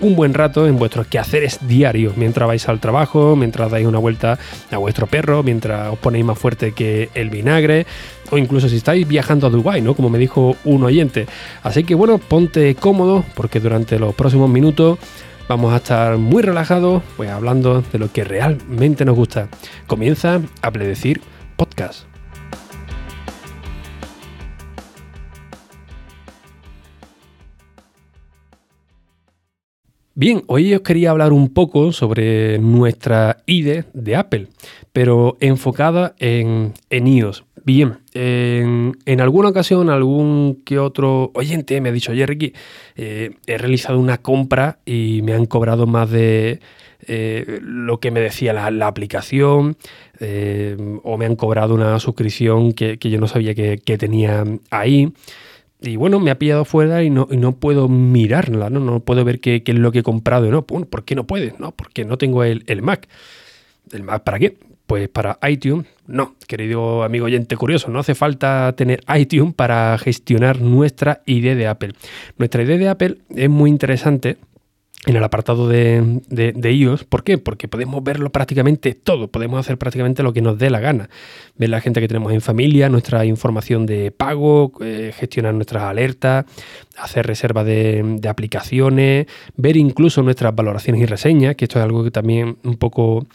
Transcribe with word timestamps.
un 0.00 0.16
buen 0.16 0.32
rato 0.32 0.66
en 0.66 0.78
vuestros 0.78 1.08
quehaceres 1.08 1.58
diarios, 1.66 2.16
mientras 2.16 2.46
vais 2.46 2.68
al 2.68 2.80
trabajo, 2.80 3.36
mientras 3.36 3.70
dais 3.70 3.86
una 3.86 3.98
vuelta 3.98 4.38
a 4.70 4.76
vuestro 4.78 5.06
perro, 5.06 5.42
mientras 5.42 5.92
os 5.92 5.98
ponéis 5.98 6.24
más 6.24 6.38
fuerte 6.38 6.72
que 6.72 7.10
el 7.14 7.30
vinagre, 7.30 7.86
o 8.30 8.38
incluso 8.38 8.68
si 8.68 8.76
estáis 8.76 9.06
viajando 9.06 9.46
a 9.46 9.50
Dubai, 9.50 9.82
¿no? 9.82 9.94
Como 9.94 10.08
me 10.08 10.18
dijo 10.18 10.56
un 10.64 10.84
oyente. 10.84 11.26
Así 11.62 11.84
que 11.84 11.94
bueno, 11.94 12.18
ponte 12.18 12.74
cómodo, 12.74 13.24
porque 13.34 13.60
durante 13.60 13.98
los 13.98 14.14
próximos 14.14 14.48
minutos 14.48 14.98
vamos 15.48 15.72
a 15.72 15.76
estar 15.76 16.16
muy 16.16 16.42
relajados, 16.42 17.02
pues 17.16 17.30
hablando 17.30 17.82
de 17.92 17.98
lo 17.98 18.10
que 18.10 18.24
realmente 18.24 19.04
nos 19.04 19.16
gusta. 19.16 19.48
Comienza 19.86 20.40
a 20.62 20.70
predecir 20.70 21.20
podcast. 21.56 22.13
Bien, 30.16 30.44
hoy 30.46 30.72
os 30.72 30.82
quería 30.82 31.10
hablar 31.10 31.32
un 31.32 31.52
poco 31.52 31.90
sobre 31.90 32.60
nuestra 32.60 33.38
IDE 33.46 33.84
de 33.94 34.14
Apple, 34.14 34.46
pero 34.92 35.36
enfocada 35.40 36.14
en, 36.20 36.72
en 36.88 37.06
iOS. 37.08 37.44
Bien, 37.64 37.98
en, 38.12 39.20
alguna 39.20 39.48
ocasión 39.48 39.90
algún 39.90 40.62
que 40.64 40.78
otro 40.78 41.32
oyente 41.34 41.80
me 41.80 41.88
ha 41.88 41.92
dicho, 41.92 42.12
oye 42.12 42.26
Ricky, 42.26 42.52
eh, 42.94 43.32
he 43.46 43.58
realizado 43.58 43.98
una 43.98 44.18
compra 44.18 44.78
y 44.84 45.22
me 45.22 45.32
han 45.32 45.46
cobrado 45.46 45.88
más 45.88 46.10
de 46.10 46.60
eh, 47.08 47.58
lo 47.62 47.98
que 47.98 48.10
me 48.12 48.20
decía 48.20 48.52
la, 48.52 48.86
aplicación 48.86 49.76
eh, 50.20 50.76
o 51.02 51.16
me 51.16 51.26
han 51.26 51.36
cobrado 51.36 51.74
una 51.74 51.98
suscripción 51.98 52.72
que, 52.72 52.98
yo 53.00 53.18
no 53.18 53.26
sabía 53.26 53.54
que, 53.54 53.98
tenía 53.98 54.44
ahí. 54.70 55.12
Y 55.86 55.96
bueno, 55.96 56.20
me 56.20 56.30
ha 56.30 56.38
pillado 56.38 56.64
fuera 56.64 57.02
y 57.02 57.10
no, 57.10 57.28
no 57.30 57.52
puedo 57.52 57.88
mirarla, 57.88 58.70
¿no? 58.70 58.80
No 58.80 59.00
puedo 59.00 59.24
ver 59.24 59.40
qué, 59.40 59.62
es 59.64 59.74
lo 59.74 59.92
que 59.92 60.00
he 60.00 60.02
comprado. 60.02 60.50
¿no? 60.50 60.62
¿Por 60.64 61.04
qué 61.04 61.14
no 61.14 61.26
puedes? 61.26 61.58
No, 61.58 61.72
porque 61.72 62.04
no 62.04 62.18
tengo 62.18 62.44
el, 62.44 62.64
el 62.66 62.82
Mac. 62.82 63.08
¿El 63.92 64.02
Mac 64.02 64.22
para 64.22 64.38
qué? 64.38 64.56
Pues 64.86 65.08
para 65.08 65.38
iTunes, 65.48 65.86
no, 66.06 66.34
querido 66.46 67.04
amigo 67.04 67.24
oyente 67.24 67.56
curioso, 67.56 67.88
no 67.88 68.00
hace 68.00 68.14
falta 68.14 68.74
tener 68.76 69.00
iTunes 69.16 69.54
para 69.54 69.96
gestionar 69.96 70.60
nuestra 70.60 71.22
ID 71.24 71.56
de 71.56 71.66
Apple. 71.66 71.94
Nuestra 72.36 72.62
ID 72.62 72.78
de 72.78 72.88
Apple 72.88 73.18
es 73.34 73.48
muy 73.48 73.70
interesante 73.70 74.36
en 75.06 75.16
el 75.16 75.24
apartado 75.24 75.68
de, 75.68 76.20
de, 76.28 76.72
iOS. 76.72 77.04
¿Por 77.04 77.24
qué? 77.24 77.38
Porque 77.38 77.68
podemos 77.68 78.02
verlo 78.02 78.30
prácticamente 78.30 78.94
todo, 78.94 79.28
podemos 79.28 79.60
hacer 79.60 79.76
prácticamente 79.76 80.22
lo 80.22 80.32
que 80.32 80.40
nos 80.40 80.58
dé 80.58 80.70
la 80.70 80.80
gana. 80.80 81.10
Ver 81.56 81.68
la 81.68 81.80
gente 81.80 82.00
que 82.00 82.08
tenemos 82.08 82.32
en 82.32 82.40
familia, 82.40 82.88
nuestra 82.88 83.24
información 83.24 83.86
de 83.86 84.10
pago, 84.10 84.72
eh, 84.80 85.12
gestionar 85.14 85.54
nuestras 85.54 85.82
alertas, 85.82 86.46
hacer 86.96 87.26
reserva 87.26 87.64
de, 87.64 88.20
aplicaciones, 88.28 89.26
ver 89.56 89.76
incluso 89.76 90.22
nuestras 90.22 90.54
valoraciones 90.54 91.02
y 91.02 91.06
reseñas, 91.06 91.56
que 91.56 91.66
esto 91.66 91.78
es 91.78 91.84
algo 91.84 92.02
que 92.02 92.10
también 92.10 92.56
un 92.64 92.76
poco, 92.76 93.26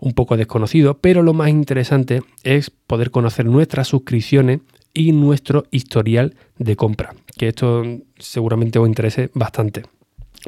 un 0.00 0.12
poco 0.14 0.36
desconocido, 0.36 0.98
pero 0.98 1.22
lo 1.22 1.34
más 1.34 1.50
interesante 1.50 2.22
es 2.42 2.70
poder 2.70 3.10
conocer 3.10 3.44
nuestras 3.46 3.88
suscripciones 3.88 4.60
y 4.94 5.12
nuestro 5.12 5.66
historial 5.70 6.34
de 6.56 6.74
compra, 6.74 7.14
que 7.36 7.48
esto 7.48 7.82
seguramente 8.18 8.78
os 8.78 8.88
interese 8.88 9.30
bastante. 9.34 9.97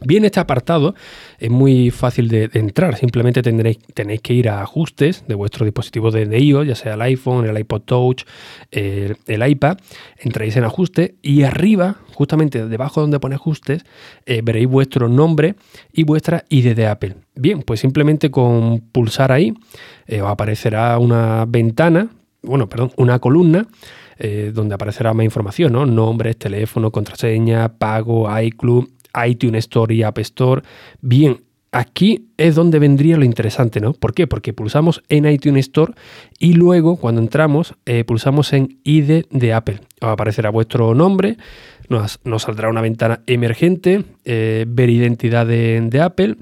Bien, 0.02 0.24
este 0.24 0.38
apartado 0.38 0.94
es 1.38 1.50
muy 1.50 1.90
fácil 1.90 2.28
de, 2.28 2.48
entrar. 2.54 2.96
Simplemente 2.96 3.42
tendréis, 3.42 3.78
tenéis 3.92 4.20
que 4.20 4.32
ir 4.32 4.48
a 4.48 4.62
ajustes 4.62 5.24
de 5.26 5.34
vuestro 5.34 5.64
dispositivo 5.64 6.10
de, 6.12 6.38
iOS, 6.38 6.66
ya 6.66 6.74
sea 6.76 6.94
el 6.94 7.02
iPhone, 7.02 7.46
el 7.46 7.58
iPod 7.58 7.82
Touch, 7.82 8.22
el, 8.70 9.16
iPad. 9.26 9.78
Entráis 10.16 10.56
en 10.56 10.64
ajuste 10.64 11.16
y 11.22 11.42
arriba, 11.42 11.96
justamente 12.14 12.66
debajo 12.68 13.00
donde 13.00 13.18
pone 13.18 13.34
ajustes, 13.34 13.84
eh, 14.26 14.42
veréis 14.44 14.68
vuestro 14.68 15.08
nombre 15.08 15.56
y 15.92 16.04
vuestra 16.04 16.44
ID 16.48 16.74
de 16.76 16.86
Apple. 16.86 17.16
Bien, 17.34 17.62
pues 17.62 17.80
simplemente 17.80 18.30
con 18.30 18.80
pulsar 18.92 19.32
ahí 19.32 19.54
eh, 20.06 20.22
os 20.22 20.30
aparecerá 20.30 20.98
una 20.98 21.46
ventana, 21.46 22.10
bueno, 22.42 22.68
perdón, 22.68 22.92
una 22.96 23.18
columna. 23.18 23.66
Eh, 24.22 24.52
donde 24.52 24.74
aparecerá 24.74 25.14
más 25.14 25.24
información, 25.24 25.72
¿no? 25.72 25.86
Nombres, 25.86 26.36
teléfono, 26.36 26.90
contraseña, 26.90 27.78
pago, 27.78 28.28
iClub, 28.38 28.90
iTunes 29.26 29.64
Store 29.64 29.94
y 29.94 30.02
App 30.02 30.18
Store. 30.18 30.62
Bien, 31.00 31.42
aquí 31.72 32.30
es 32.36 32.54
donde 32.54 32.78
vendría 32.78 33.16
lo 33.16 33.24
interesante, 33.24 33.80
¿no? 33.80 33.92
¿Por 33.92 34.14
qué? 34.14 34.26
Porque 34.26 34.52
pulsamos 34.52 35.02
en 35.08 35.26
iTunes 35.26 35.66
Store 35.66 35.92
y 36.38 36.54
luego 36.54 36.96
cuando 36.96 37.20
entramos 37.20 37.74
eh, 37.86 38.04
pulsamos 38.04 38.52
en 38.52 38.78
ID 38.84 39.24
de 39.30 39.52
Apple. 39.52 39.80
aparecerá 40.00 40.50
vuestro 40.50 40.94
nombre, 40.94 41.36
nos, 41.88 42.20
saldrá 42.38 42.68
una 42.68 42.80
ventana 42.80 43.22
emergente, 43.26 44.04
eh, 44.24 44.64
ver 44.68 44.90
identidad 44.90 45.46
de, 45.46 45.80
de 45.80 46.00
Apple, 46.00 46.36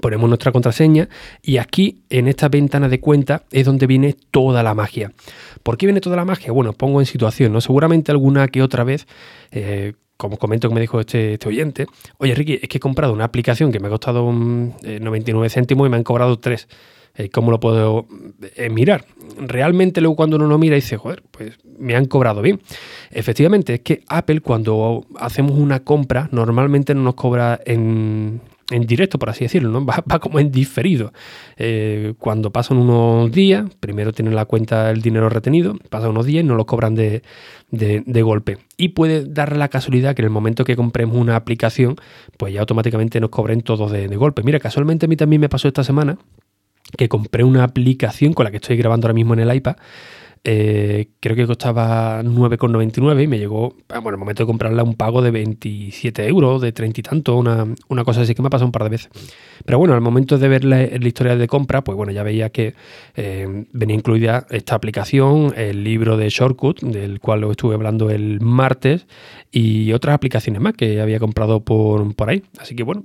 ponemos 0.00 0.28
nuestra 0.28 0.52
contraseña 0.52 1.08
y 1.42 1.58
aquí 1.58 2.02
en 2.10 2.28
esta 2.28 2.48
ventana 2.48 2.88
de 2.88 3.00
cuenta 3.00 3.44
es 3.50 3.66
donde 3.66 3.86
viene 3.86 4.14
toda 4.30 4.62
la 4.62 4.74
magia. 4.74 5.12
¿Por 5.62 5.76
qué 5.76 5.86
viene 5.86 6.00
toda 6.00 6.16
la 6.16 6.24
magia? 6.24 6.52
Bueno, 6.52 6.72
pongo 6.72 7.00
en 7.00 7.06
situación, 7.06 7.52
¿no? 7.52 7.60
Seguramente 7.60 8.12
alguna 8.12 8.48
que 8.48 8.62
otra 8.62 8.84
vez, 8.84 9.06
eh, 9.50 9.94
como 10.16 10.38
comento 10.38 10.68
que 10.68 10.74
me 10.74 10.80
dijo 10.80 11.00
este, 11.00 11.34
este, 11.34 11.48
oyente, 11.48 11.86
oye 12.18 12.34
Ricky, 12.34 12.58
es 12.62 12.68
que 12.68 12.78
he 12.78 12.80
comprado 12.80 13.12
una 13.12 13.24
aplicación 13.24 13.72
que 13.72 13.80
me 13.80 13.88
ha 13.88 13.90
costado 13.90 14.32
99 14.32 15.46
eh, 15.46 15.50
céntimos 15.50 15.86
y 15.86 15.90
me 15.90 15.96
han 15.96 16.04
cobrado 16.04 16.38
3. 16.38 16.68
Eh, 17.18 17.30
¿Cómo 17.30 17.50
lo 17.50 17.58
puedo 17.60 18.06
eh, 18.56 18.68
mirar? 18.68 19.06
Realmente 19.38 20.00
luego 20.00 20.16
cuando 20.16 20.36
uno 20.36 20.46
lo 20.46 20.58
mira 20.58 20.74
dice, 20.74 20.96
joder, 20.98 21.22
pues 21.30 21.58
me 21.78 21.96
han 21.96 22.06
cobrado 22.06 22.42
bien. 22.42 22.60
Efectivamente, 23.10 23.74
es 23.74 23.80
que 23.80 24.02
Apple 24.08 24.40
cuando 24.40 25.06
hacemos 25.18 25.52
una 25.52 25.80
compra 25.80 26.28
normalmente 26.30 26.94
no 26.94 27.02
nos 27.02 27.14
cobra 27.14 27.58
en, 27.64 28.40
en 28.70 28.86
directo, 28.86 29.18
por 29.18 29.30
así 29.30 29.44
decirlo, 29.44 29.70
¿no? 29.70 29.86
va, 30.10 30.18
como 30.18 30.40
en 30.40 30.50
diferido. 30.50 31.12
Eh, 31.56 32.14
cuando 32.18 32.50
pasan 32.50 32.78
unos 32.78 33.30
días, 33.30 33.66
primero 33.80 34.12
tienen 34.12 34.34
la 34.34 34.44
cuenta 34.44 34.90
el 34.90 35.02
dinero 35.02 35.28
retenido, 35.28 35.76
pasan 35.90 36.10
unos 36.10 36.26
días 36.26 36.44
y 36.44 36.46
no 36.46 36.54
lo 36.54 36.66
cobran 36.66 36.94
de, 36.94 37.22
golpe. 38.22 38.58
Y 38.76 38.88
puede 38.88 39.24
dar 39.24 39.56
la 39.56 39.68
casualidad 39.68 40.14
que 40.14 40.22
en 40.22 40.26
el 40.26 40.30
momento 40.30 40.64
que 40.64 40.76
compremos 40.76 41.16
una 41.16 41.36
aplicación, 41.36 41.96
pues 42.36 42.52
ya 42.52 42.60
automáticamente 42.60 43.20
nos 43.20 43.30
cobren 43.30 43.62
todos 43.62 43.90
de, 43.90 44.08
de 44.08 44.16
golpe. 44.16 44.42
Mira, 44.42 44.58
casualmente 44.58 45.06
a 45.06 45.08
mí 45.08 45.16
también 45.16 45.40
me 45.40 45.48
pasó 45.48 45.68
esta 45.68 45.84
semana 45.84 46.18
que 46.96 47.08
compré 47.08 47.44
una 47.44 47.64
aplicación 47.64 48.32
con 48.32 48.44
la 48.44 48.50
que 48.50 48.58
estoy 48.58 48.76
grabando 48.76 49.06
ahora 49.06 49.14
mismo 49.14 49.34
en 49.34 49.40
el 49.40 49.54
iPad 49.54 49.76
eh, 50.44 51.08
creo 51.20 51.34
que 51.34 51.46
costaba 51.46 52.22
9,99 52.22 53.24
y 53.24 53.26
me 53.26 53.38
llegó, 53.38 53.74
ah, 53.88 53.98
bueno, 53.98 54.16
el 54.16 54.20
momento 54.20 54.44
de 54.44 54.46
comprarla, 54.46 54.84
un 54.84 54.94
pago 54.94 55.20
de 55.22 55.30
27 55.30 56.26
euros, 56.28 56.62
de 56.62 56.72
30 56.72 57.00
y 57.00 57.02
tanto, 57.02 57.36
una, 57.36 58.04
cosa 58.04 58.20
así 58.20 58.34
que 58.34 58.42
me 58.42 58.48
ha 58.48 58.50
pasado 58.50 58.66
un 58.66 58.72
par 58.72 58.84
de 58.84 58.90
veces. 58.90 59.10
Pero 59.64 59.78
bueno, 59.78 59.94
al 59.94 60.00
momento 60.00 60.38
de 60.38 60.48
ver 60.48 60.64
la, 60.64 60.84
historia 60.84 61.36
de 61.36 61.48
compra, 61.48 61.82
pues 61.82 61.96
bueno, 61.96 62.12
ya 62.12 62.22
veía 62.22 62.50
que 62.50 62.74
eh, 63.16 63.66
venía 63.72 63.96
incluida 63.96 64.46
esta 64.50 64.74
aplicación, 64.76 65.52
el 65.56 65.82
libro 65.82 66.16
de 66.16 66.28
Shortcut, 66.28 66.80
del 66.80 67.18
cual 67.18 67.40
lo 67.40 67.50
estuve 67.50 67.74
hablando 67.74 68.10
el 68.10 68.40
martes, 68.40 69.06
y 69.50 69.92
otras 69.92 70.14
aplicaciones 70.14 70.60
más 70.60 70.74
que 70.74 71.00
había 71.00 71.18
comprado 71.18 71.60
por, 71.60 72.14
por 72.14 72.30
ahí. 72.30 72.44
Así 72.58 72.76
que 72.76 72.82
bueno, 72.82 73.04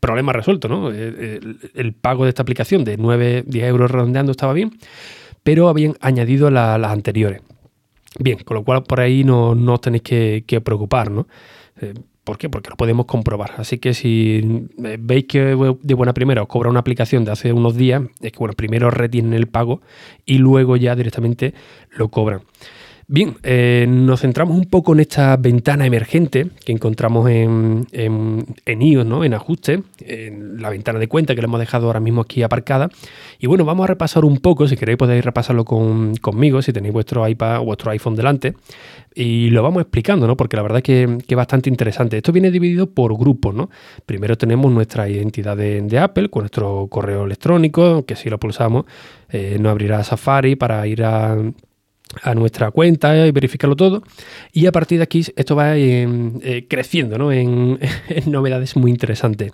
problema 0.00 0.32
resuelto, 0.32 0.68
¿no? 0.68 0.92
Eh, 0.92 1.40
el, 1.42 1.58
el 1.74 1.92
pago 1.94 2.24
de 2.24 2.28
esta 2.28 2.42
aplicación 2.42 2.84
de 2.84 2.96
9, 2.96 3.44
10 3.46 3.64
euros 3.64 3.90
redondeando 3.90 4.30
estaba 4.30 4.52
bien 4.52 4.78
pero 5.48 5.70
habían 5.70 5.94
añadido 6.02 6.50
las 6.50 6.92
anteriores. 6.92 7.40
Bien, 8.18 8.36
con 8.44 8.54
lo 8.54 8.64
cual 8.64 8.82
por 8.82 9.00
ahí 9.00 9.24
no, 9.24 9.52
os 9.52 9.80
tenéis 9.80 10.02
que, 10.02 10.60
preocupar, 10.62 11.10
¿no? 11.10 11.26
Eh, 11.80 11.94
¿Por 12.22 12.36
qué? 12.36 12.50
Porque 12.50 12.68
lo 12.68 12.76
podemos 12.76 13.06
comprobar. 13.06 13.52
Así 13.56 13.78
que 13.78 13.94
si 13.94 14.68
eh, 14.84 14.98
veis 15.00 15.24
que 15.24 15.56
de 15.82 15.94
buena 15.94 16.12
primera 16.12 16.42
os 16.42 16.48
cobra 16.48 16.68
una 16.68 16.80
aplicación 16.80 17.24
de 17.24 17.32
hace 17.32 17.54
unos 17.54 17.78
días, 17.78 18.02
es 18.20 18.32
que 18.32 18.38
bueno, 18.38 18.52
primero 18.52 18.90
retienen 18.90 19.32
el 19.32 19.46
pago 19.46 19.80
y 20.26 20.36
luego 20.36 20.76
ya 20.76 20.94
directamente 20.94 21.54
lo 21.96 22.10
cobran. 22.10 22.42
Bien, 23.10 23.38
eh, 23.42 23.86
nos 23.88 24.20
centramos 24.20 24.54
un 24.54 24.66
poco 24.66 24.92
en 24.92 25.00
esta 25.00 25.34
ventana 25.38 25.86
emergente 25.86 26.48
que 26.62 26.72
encontramos 26.72 27.30
en, 27.30 27.86
iOS, 28.66 29.06
¿no? 29.06 29.24
en 29.24 29.32
ajuste, 29.32 29.82
en 30.00 30.60
la 30.60 30.68
ventana 30.68 30.98
de 30.98 31.08
cuenta 31.08 31.34
que 31.34 31.40
le 31.40 31.46
hemos 31.46 31.58
dejado 31.58 31.86
ahora 31.86 32.00
mismo 32.00 32.20
aquí 32.20 32.42
aparcada. 32.42 32.90
Y 33.38 33.46
bueno, 33.46 33.64
vamos 33.64 33.84
a 33.84 33.86
repasar 33.86 34.26
un 34.26 34.36
poco, 34.40 34.68
si 34.68 34.76
queréis 34.76 34.98
podéis 34.98 35.24
repasarlo 35.24 35.64
conmigo, 35.64 36.60
si 36.60 36.70
tenéis 36.74 36.92
vuestro 36.92 37.26
iPad 37.26 37.60
o 37.60 37.64
vuestro 37.64 37.90
iPhone 37.92 38.14
delante. 38.14 38.52
Y 39.14 39.48
lo 39.48 39.62
vamos 39.62 39.80
explicando, 39.80 40.26
¿no? 40.26 40.36
porque 40.36 40.58
la 40.58 40.62
verdad 40.62 40.80
es 40.80 40.84
que, 40.84 41.18
es 41.26 41.36
bastante 41.36 41.70
interesante. 41.70 42.18
Esto 42.18 42.32
viene 42.32 42.50
dividido 42.50 42.90
por 42.90 43.16
grupos. 43.16 43.54
¿no? 43.54 43.70
Primero 44.04 44.36
tenemos 44.36 44.70
nuestra 44.70 45.08
identidad 45.08 45.56
de, 45.56 45.98
Apple 45.98 46.28
con 46.28 46.42
nuestro 46.42 46.88
correo 46.88 47.24
electrónico, 47.24 48.04
que 48.04 48.16
si 48.16 48.28
lo 48.28 48.38
pulsamos 48.38 48.84
eh, 49.30 49.56
nos 49.58 49.70
abrirá 49.70 50.04
Safari 50.04 50.56
para 50.56 50.86
ir 50.86 51.04
a 51.04 51.38
a 52.22 52.34
nuestra 52.34 52.70
cuenta 52.70 53.26
y 53.26 53.30
verificarlo 53.30 53.76
todo. 53.76 54.02
Y 54.52 54.66
a 54.66 54.72
partir 54.72 54.98
de 54.98 55.04
aquí 55.04 55.24
esto 55.36 55.56
va 55.56 55.76
eh, 55.76 56.66
creciendo 56.68 57.18
¿no? 57.18 57.32
en, 57.32 57.78
novedades 58.26 58.76
muy 58.76 58.90
interesantes. 58.90 59.52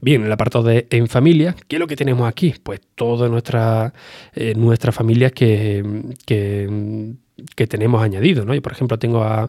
Bien, 0.00 0.22
en 0.22 0.26
el 0.26 0.32
apartado 0.32 0.64
de 0.64 0.86
en 0.90 1.08
familia, 1.08 1.54
¿qué 1.68 1.76
es 1.76 1.80
lo 1.80 1.86
que 1.86 1.96
tenemos 1.96 2.28
aquí? 2.28 2.54
Pues 2.62 2.80
todas 2.94 3.30
nuestras 3.30 3.92
eh, 4.34 4.54
nuestras 4.56 4.94
familias 4.94 5.32
que, 5.32 5.84
que 6.26 7.14
que 7.56 7.66
tenemos 7.66 8.02
añadido, 8.02 8.44
¿no? 8.44 8.54
Yo, 8.54 8.62
por 8.62 8.72
ejemplo, 8.72 8.98
tengo 8.98 9.22
a, 9.22 9.48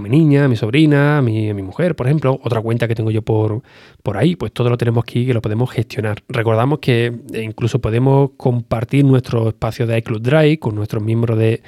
mi 0.00 0.08
niña, 0.08 0.44
a 0.44 0.48
mi 0.48 0.56
sobrina, 0.56 1.18
a 1.18 1.22
mi, 1.22 1.52
mi, 1.52 1.62
mujer, 1.62 1.94
por 1.96 2.06
ejemplo, 2.06 2.40
otra 2.42 2.60
cuenta 2.60 2.88
que 2.88 2.94
tengo 2.94 3.10
yo 3.10 3.22
por, 3.22 3.62
por 4.02 4.16
ahí, 4.16 4.36
pues 4.36 4.52
todo 4.52 4.70
lo 4.70 4.78
tenemos 4.78 5.02
aquí 5.02 5.26
que 5.26 5.34
lo 5.34 5.42
podemos 5.42 5.70
gestionar. 5.70 6.22
Recordamos 6.28 6.78
que 6.78 7.12
incluso 7.34 7.80
podemos 7.80 8.30
compartir 8.36 9.04
nuestro 9.04 9.48
espacio 9.48 9.86
de 9.86 9.98
iCloud 9.98 10.22
Drive 10.22 10.58
con 10.58 10.74
nuestros 10.74 11.02
miembros 11.02 11.38
de, 11.38 11.62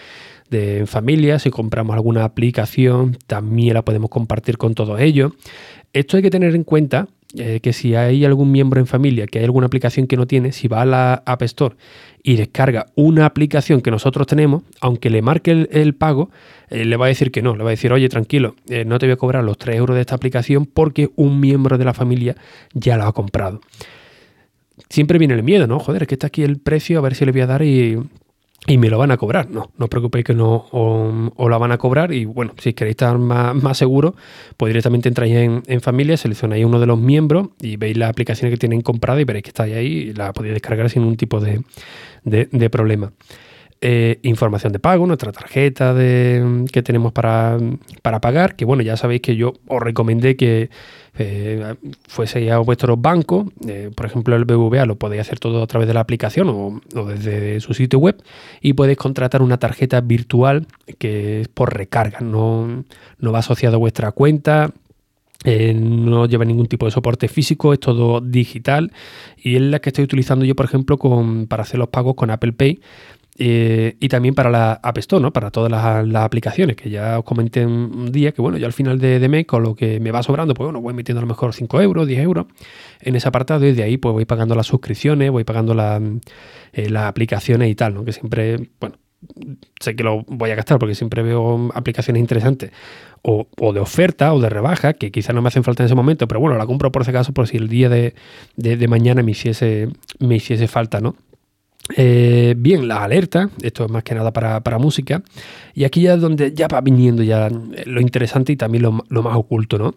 de 0.50 0.86
familia, 0.86 1.38
si 1.38 1.50
compramos 1.50 1.94
alguna 1.94 2.24
aplicación, 2.24 3.18
también 3.26 3.74
la 3.74 3.82
podemos 3.82 4.10
compartir 4.10 4.56
con 4.58 4.74
todos 4.74 5.00
ellos. 5.00 5.32
Esto 5.92 6.16
hay 6.16 6.22
que 6.22 6.30
tener 6.30 6.54
en 6.54 6.64
cuenta 6.64 7.08
eh, 7.36 7.60
que 7.60 7.72
si 7.72 7.94
hay 7.96 8.24
algún 8.24 8.52
miembro 8.52 8.78
en 8.80 8.86
familia 8.86 9.26
que 9.26 9.38
hay 9.38 9.44
alguna 9.44 9.66
aplicación 9.66 10.06
que 10.06 10.16
no 10.16 10.26
tiene, 10.26 10.52
si 10.52 10.68
va 10.68 10.82
a 10.82 10.86
la 10.86 11.22
App 11.26 11.42
Store 11.42 11.74
y 12.22 12.36
descarga 12.36 12.86
una 12.94 13.26
aplicación 13.26 13.80
que 13.80 13.90
nosotros 13.90 14.26
tenemos, 14.26 14.62
aunque 14.80 15.10
le 15.10 15.20
marque 15.20 15.68
el, 15.70 15.94
pago, 15.94 16.30
eh, 16.70 16.84
le 16.84 16.96
va 16.96 17.06
a 17.06 17.08
decir 17.08 17.30
que 17.30 17.42
no, 17.42 17.56
le 17.56 17.64
va 17.64 17.70
a 17.70 17.72
decir, 17.72 17.92
oye, 17.92 18.08
tranquilo, 18.08 18.54
eh, 18.68 18.84
no 18.84 18.98
te 18.98 19.06
voy 19.06 19.14
a 19.14 19.16
cobrar 19.16 19.44
los 19.44 19.58
3 19.58 19.76
euros 19.76 19.94
de 19.96 20.02
esta 20.02 20.14
aplicación 20.14 20.66
porque 20.66 21.10
un 21.16 21.40
miembro 21.40 21.76
de 21.76 21.84
la 21.84 21.92
familia 21.92 22.36
ya 22.72 22.96
la 22.96 23.08
ha 23.08 23.12
comprado. 23.12 23.60
Siempre 24.88 25.18
viene 25.18 25.34
el 25.34 25.42
miedo, 25.42 25.66
¿no? 25.66 25.80
Joder, 25.80 26.02
es 26.02 26.08
que 26.08 26.14
está 26.14 26.28
aquí 26.28 26.42
el 26.42 26.58
precio, 26.58 26.98
a 26.98 27.02
ver 27.02 27.14
si 27.14 27.24
le 27.24 27.32
voy 27.32 27.40
a 27.40 27.46
dar 27.46 27.62
y, 27.62 27.98
y 28.66 28.78
me 28.78 28.88
lo 28.88 28.98
van 28.98 29.10
a 29.10 29.16
cobrar. 29.16 29.50
No, 29.50 29.70
no 29.76 29.84
os 29.84 29.90
preocupéis 29.90 30.24
que 30.24 30.34
no 30.34 30.66
os, 30.70 31.50
lo 31.50 31.58
van 31.58 31.72
a 31.72 31.78
cobrar. 31.78 32.12
Y 32.12 32.24
bueno, 32.24 32.54
si 32.58 32.72
queréis 32.72 32.94
estar 32.94 33.18
más, 33.18 33.54
más 33.54 33.78
seguros, 33.78 34.14
pues 34.56 34.70
directamente 34.70 35.08
entráis 35.08 35.34
en, 35.34 35.62
en, 35.66 35.80
familia, 35.80 36.16
seleccionáis 36.16 36.64
uno 36.64 36.80
de 36.80 36.86
los 36.86 36.98
miembros 36.98 37.48
y 37.60 37.76
veis 37.76 37.96
las 37.96 38.10
aplicaciones 38.10 38.54
que 38.54 38.58
tienen 38.58 38.80
compradas 38.80 39.20
y 39.20 39.24
veréis 39.24 39.42
que 39.44 39.50
estáis 39.50 39.74
ahí 39.74 39.86
y 39.86 40.12
la 40.14 40.32
podéis 40.32 40.54
descargar 40.54 40.88
sin 40.88 41.02
ningún 41.02 41.16
tipo 41.16 41.40
de, 41.40 41.62
de, 42.24 42.70
problema. 42.70 43.12
Eh, 43.86 44.18
información 44.22 44.72
de 44.72 44.78
pago, 44.78 45.06
nuestra 45.06 45.30
tarjeta 45.30 45.94
que 45.94 46.82
tenemos 46.82 47.12
para, 47.12 47.58
para 48.00 48.18
pagar, 48.18 48.56
que 48.56 48.64
bueno, 48.64 48.82
ya 48.82 48.96
sabéis 48.96 49.20
que 49.20 49.36
yo 49.36 49.52
os 49.66 49.82
recomendé 49.82 50.36
que 50.36 50.70
eh, 51.18 51.74
fuese 52.08 52.50
a 52.50 52.56
vuestro 52.60 52.96
banco, 52.96 53.52
eh, 53.68 53.90
por 53.94 54.06
ejemplo 54.06 54.36
el 54.36 54.46
BVA 54.46 54.86
lo 54.86 54.96
podéis 54.96 55.20
hacer 55.20 55.38
todo 55.38 55.62
a 55.62 55.66
través 55.66 55.86
de 55.86 55.92
la 55.92 56.00
aplicación 56.00 56.48
o, 56.48 56.80
desde 57.04 57.60
su 57.60 57.74
sitio 57.74 57.98
web 57.98 58.22
y 58.62 58.72
podéis 58.72 58.96
contratar 58.96 59.42
una 59.42 59.58
tarjeta 59.58 60.00
virtual 60.00 60.66
que 60.96 61.42
es 61.42 61.48
por 61.48 61.76
recarga, 61.76 62.20
no, 62.20 62.84
no 63.18 63.32
va 63.32 63.40
asociado 63.40 63.76
a 63.76 63.80
vuestra 63.80 64.12
cuenta, 64.12 64.72
eh, 65.44 65.74
no 65.74 66.24
lleva 66.24 66.46
ningún 66.46 66.68
tipo 66.68 66.86
de 66.86 66.90
soporte 66.90 67.28
físico, 67.28 67.74
es 67.74 67.80
todo 67.80 68.22
digital 68.22 68.92
y 69.36 69.56
es 69.56 69.60
la 69.60 69.80
que 69.80 69.90
estoy 69.90 70.04
utilizando 70.04 70.46
yo, 70.46 70.54
por 70.56 70.64
ejemplo, 70.64 70.96
con, 70.96 71.48
para 71.48 71.64
hacer 71.64 71.78
los 71.78 71.88
pagos 71.88 72.14
con 72.14 72.30
Apple 72.30 72.54
Pay 72.54 72.80
eh, 73.36 73.96
y 73.98 74.08
también 74.08 74.34
para 74.34 74.48
la 74.48 74.74
App 74.74 74.98
Store, 74.98 75.20
¿no? 75.20 75.32
para 75.32 75.50
todas 75.50 75.70
las, 75.70 76.24
aplicaciones, 76.24 76.76
que 76.76 76.88
ya 76.88 77.18
os 77.18 77.24
comenté 77.24 77.66
un 77.66 78.12
día 78.12 78.32
que, 78.32 78.40
bueno, 78.40 78.58
yo 78.58 78.66
al 78.66 78.72
final 78.72 78.98
de, 79.00 79.28
mes, 79.28 79.46
con 79.46 79.62
lo 79.62 79.74
que 79.74 79.98
me 79.98 80.12
va 80.12 80.22
sobrando, 80.22 80.54
pues 80.54 80.66
bueno, 80.66 80.80
voy 80.80 80.94
metiendo 80.94 81.18
a 81.18 81.22
lo 81.22 81.26
mejor 81.26 81.52
5 81.52 81.80
euros, 81.82 82.06
10 82.06 82.20
euros 82.20 82.46
en 83.00 83.16
ese 83.16 83.26
apartado 83.26 83.66
y 83.66 83.72
de 83.72 83.82
ahí 83.82 83.96
pues 83.96 84.12
voy 84.12 84.24
pagando 84.24 84.54
las 84.54 84.66
suscripciones, 84.66 85.30
voy 85.32 85.44
pagando 85.44 85.74
eh, 86.72 86.90
las 86.90 87.04
aplicaciones 87.04 87.70
y 87.70 87.74
tal, 87.74 87.94
¿no? 87.94 88.04
que 88.04 88.12
siempre, 88.12 88.70
bueno, 88.78 88.96
sé 89.80 89.96
que 89.96 90.04
lo 90.04 90.22
voy 90.28 90.50
a 90.50 90.54
gastar 90.54 90.78
porque 90.78 90.94
siempre 90.94 91.22
veo 91.22 91.70
aplicaciones 91.74 92.20
interesantes 92.20 92.70
o, 93.22 93.46
de 93.72 93.80
oferta 93.80 94.32
o 94.34 94.38
de 94.38 94.50
rebaja 94.50 94.92
que 94.92 95.10
quizás 95.10 95.34
no 95.34 95.42
me 95.42 95.48
hacen 95.48 95.64
falta 95.64 95.82
en 95.82 95.86
ese 95.86 95.94
momento, 95.94 96.28
pero 96.28 96.38
bueno, 96.38 96.56
la 96.56 96.66
compro 96.66 96.92
por 96.92 97.02
ese 97.02 97.12
caso 97.12 97.32
por 97.32 97.48
si 97.48 97.56
el 97.56 97.68
día 97.68 97.88
de, 97.88 98.14
de 98.56 98.88
mañana 98.88 99.22
me 99.22 99.32
hiciese, 99.32 99.88
me 100.20 100.36
hiciese 100.36 100.68
falta, 100.68 101.00
¿no? 101.00 101.16
Eh, 101.96 102.54
bien, 102.56 102.88
las 102.88 102.98
alertas, 103.00 103.50
esto 103.62 103.84
es 103.84 103.90
más 103.90 104.02
que 104.02 104.14
nada 104.14 104.32
para, 104.32 104.78
música, 104.78 105.22
y 105.74 105.84
aquí 105.84 106.02
ya 106.02 106.14
es 106.14 106.20
donde 106.20 106.54
ya 106.54 106.66
va 106.66 106.80
viniendo 106.80 107.22
ya 107.22 107.50
lo 107.50 108.00
interesante 108.00 108.52
y 108.52 108.56
también 108.56 108.82
lo, 108.82 108.92
más 109.22 109.36
oculto, 109.36 109.78
¿no? 109.78 109.94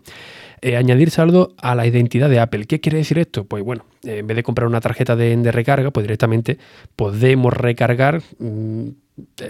Eh, 0.61 0.75
añadir 0.75 1.11
saldo 1.11 1.53
a 1.57 1.75
la 1.75 1.85
identidad 1.85 2.29
de 2.29 2.39
Apple. 2.39 2.65
¿Qué 2.65 2.81
quiere 2.81 2.97
decir 2.97 3.19
esto? 3.19 3.45
Pues 3.45 3.63
bueno, 3.63 3.85
en 4.03 4.25
vez 4.25 4.35
de 4.35 4.43
comprar 4.43 4.67
una 4.67 4.81
tarjeta 4.81 5.15
de, 5.15 5.51
recarga, 5.51 5.91
pues 5.91 6.03
directamente 6.03 6.57
podemos 6.95 7.53
recargar 7.53 8.21
mm, 8.39 8.87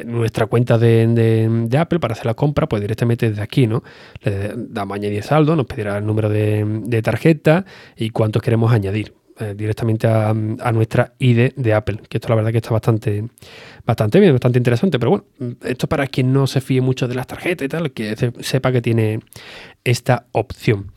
nuestra 0.06 0.48
cuenta 0.48 0.78
de, 0.78 1.68
Apple 1.78 2.00
para 2.00 2.14
hacer 2.14 2.26
la 2.28 2.34
compra, 2.36 2.68
pues 2.68 2.82
directamente 2.82 3.30
desde 3.30 3.42
aquí, 3.42 3.68
¿no? 3.68 3.84
Le 4.22 4.54
damos 4.56 4.96
añadir 4.96 5.24
saldo, 5.24 5.56
nos 5.56 5.66
pedirá 5.66 5.98
el 5.98 6.06
número 6.06 6.30
de, 6.30 6.64
de 6.86 7.02
tarjeta 7.02 7.66
y 7.96 8.10
cuántos 8.12 8.42
queremos 8.42 8.72
añadir. 8.72 9.14
Eh, 9.40 9.54
directamente 9.56 10.08
a, 10.08 10.34
nuestra 10.34 11.14
ID 11.20 11.52
de 11.56 11.74
Apple, 11.76 12.00
que 12.10 12.18
esto 12.18 12.28
la 12.30 12.36
verdad 12.36 12.52
que 12.52 12.58
está 12.58 12.72
bastante, 12.72 13.24
bastante 13.86 14.20
bien, 14.20 14.32
bastante 14.34 14.58
interesante, 14.58 14.98
pero 14.98 15.12
bueno, 15.12 15.26
esto 15.64 15.86
para 15.88 16.08
quien 16.08 16.34
no 16.34 16.48
se 16.48 16.60
fíe 16.60 16.82
mucho 16.82 17.08
de 17.08 17.14
las 17.14 17.28
tarjetas 17.28 17.66
y 17.66 17.70
tal, 17.70 17.92
que 17.92 18.16
sepa 18.40 18.72
que 18.72 18.82
tiene 18.82 19.20
esta 19.84 20.26
opción. 20.32 20.92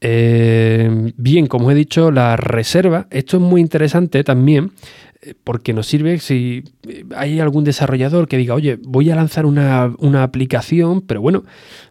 Eh, 0.00 1.12
bien, 1.18 1.46
como 1.46 1.70
he 1.70 1.74
dicho, 1.74 2.10
la 2.10 2.36
reserva, 2.36 3.06
esto 3.10 3.36
es 3.36 3.42
muy 3.42 3.60
interesante 3.60 4.24
también 4.24 4.72
eh, 5.20 5.34
porque 5.44 5.72
nos 5.72 5.86
sirve 5.86 6.18
si 6.20 6.64
hay 7.14 7.40
algún 7.40 7.64
desarrollador 7.64 8.28
que 8.28 8.38
diga, 8.38 8.54
oye, 8.54 8.78
voy 8.82 9.10
a 9.10 9.16
lanzar 9.16 9.46
una, 9.46 9.92
aplicación, 10.22 11.02
pero 11.02 11.20
bueno, 11.20 11.44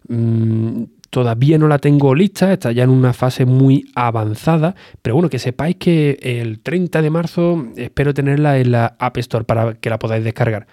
mm, 0.08 0.84
Todavía 1.14 1.60
no 1.60 1.68
la 1.68 1.78
tengo 1.78 2.16
lista, 2.16 2.52
está 2.52 2.72
ya 2.72 2.86
en 2.86 2.90
una 2.90 3.14
fase 3.14 3.46
muy 3.46 3.86
avanzada, 3.94 4.74
pero 5.04 5.14
bueno, 5.14 5.30
que 5.30 5.38
sepáis 5.38 5.76
que 5.76 6.18
el 6.20 6.60
30 6.60 7.04
de 7.04 7.10
marzo 7.12 7.68
espero 7.76 8.16
tenerla 8.16 8.58
en 8.58 8.72
la 8.72 8.96
App 8.98 9.18
Store 9.18 9.46
para 9.46 9.76
que 9.76 9.92
la 9.92 10.00
podáis 10.00 10.24
descargar. 10.24 10.66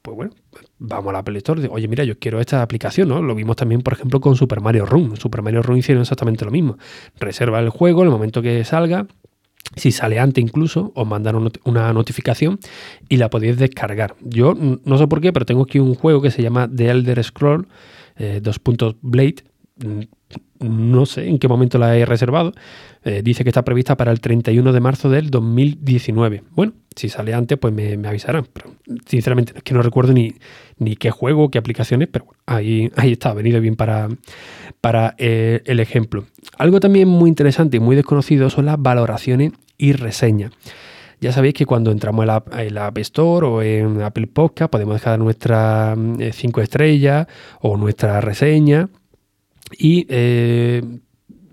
Pues 0.00 0.16
bueno, 0.16 0.32
vamos 0.78 1.10
a 1.10 1.12
la 1.12 1.18
Apple 1.18 1.36
Store, 1.36 1.68
oye, 1.70 1.86
mira, 1.86 2.02
yo 2.04 2.18
quiero 2.18 2.40
esta 2.40 2.62
aplicación, 2.62 3.10
¿no? 3.10 3.20
Lo 3.20 3.34
vimos 3.34 3.56
también, 3.56 3.82
por 3.82 3.92
ejemplo, 3.92 4.22
con 4.22 4.36
Super 4.36 4.62
Mario 4.62 4.86
Run. 4.86 5.18
Super 5.18 5.42
Mario 5.42 5.60
Run 5.60 5.76
hicieron 5.76 6.00
exactamente 6.00 6.46
lo 6.46 6.50
mismo. 6.50 6.78
Reserva 7.20 7.60
el 7.60 7.68
juego, 7.68 8.02
el 8.04 8.08
momento 8.08 8.40
que 8.40 8.64
salga, 8.64 9.06
si 9.76 9.92
sale 9.92 10.18
antes 10.18 10.42
incluso, 10.42 10.92
os 10.94 11.06
mandan 11.06 11.50
una 11.64 11.92
notificación 11.92 12.58
y 13.10 13.18
la 13.18 13.28
podéis 13.28 13.58
descargar. 13.58 14.16
Yo 14.22 14.54
no 14.54 14.96
sé 14.96 15.06
por 15.08 15.20
qué, 15.20 15.30
pero 15.34 15.44
tengo 15.44 15.64
aquí 15.64 15.78
un 15.78 15.94
juego 15.94 16.22
que 16.22 16.30
se 16.30 16.42
llama 16.42 16.70
The 16.74 16.88
Elder 16.88 17.22
Scroll 17.22 17.68
eh, 18.16 18.40
Blade 19.02 19.44
no 20.60 21.06
sé 21.06 21.28
en 21.28 21.38
qué 21.38 21.48
momento 21.48 21.78
la 21.78 21.96
he 21.96 22.04
reservado. 22.04 22.52
Eh, 23.04 23.22
dice 23.22 23.44
que 23.44 23.50
está 23.50 23.64
prevista 23.64 23.96
para 23.96 24.10
el 24.10 24.20
31 24.20 24.72
de 24.72 24.80
marzo 24.80 25.08
del 25.08 25.30
2019. 25.30 26.42
Bueno, 26.50 26.72
si 26.94 27.08
sale 27.08 27.32
antes, 27.34 27.58
pues 27.58 27.72
me, 27.72 27.94
avisarán. 28.06 28.46
Pero 28.52 28.74
sinceramente 29.06 29.52
es 29.56 29.62
que 29.62 29.74
no 29.74 29.82
recuerdo 29.82 30.12
ni, 30.12 30.34
ni 30.78 30.96
qué 30.96 31.10
juego, 31.10 31.50
qué 31.50 31.58
aplicaciones, 31.58 32.08
pero 32.10 32.26
ahí, 32.46 32.90
ahí 32.96 33.12
está, 33.12 33.32
venido 33.34 33.60
bien 33.60 33.76
para, 33.76 34.08
para 34.80 35.14
eh, 35.18 35.62
el 35.64 35.80
ejemplo. 35.80 36.26
Algo 36.58 36.80
también 36.80 37.08
muy 37.08 37.28
interesante 37.28 37.76
y 37.76 37.80
muy 37.80 37.96
desconocido 37.96 38.50
son 38.50 38.66
las 38.66 38.80
valoraciones 38.80 39.52
y 39.76 39.92
reseñas. 39.92 40.52
Ya 41.20 41.32
sabéis 41.32 41.54
que 41.54 41.66
cuando 41.66 41.90
entramos 41.90 42.22
en 42.22 42.74
la, 42.74 42.86
App 42.86 42.98
Store 42.98 43.46
o 43.46 43.62
en 43.62 44.02
Apple 44.02 44.28
Podcast 44.28 44.70
podemos 44.70 44.94
dejar 44.94 45.18
nuestras 45.18 45.98
5 46.32 46.60
eh, 46.60 46.62
estrellas 46.62 47.26
o 47.60 47.76
nuestra 47.76 48.20
reseña 48.20 48.88
y 49.76 50.06
eh, 50.08 50.82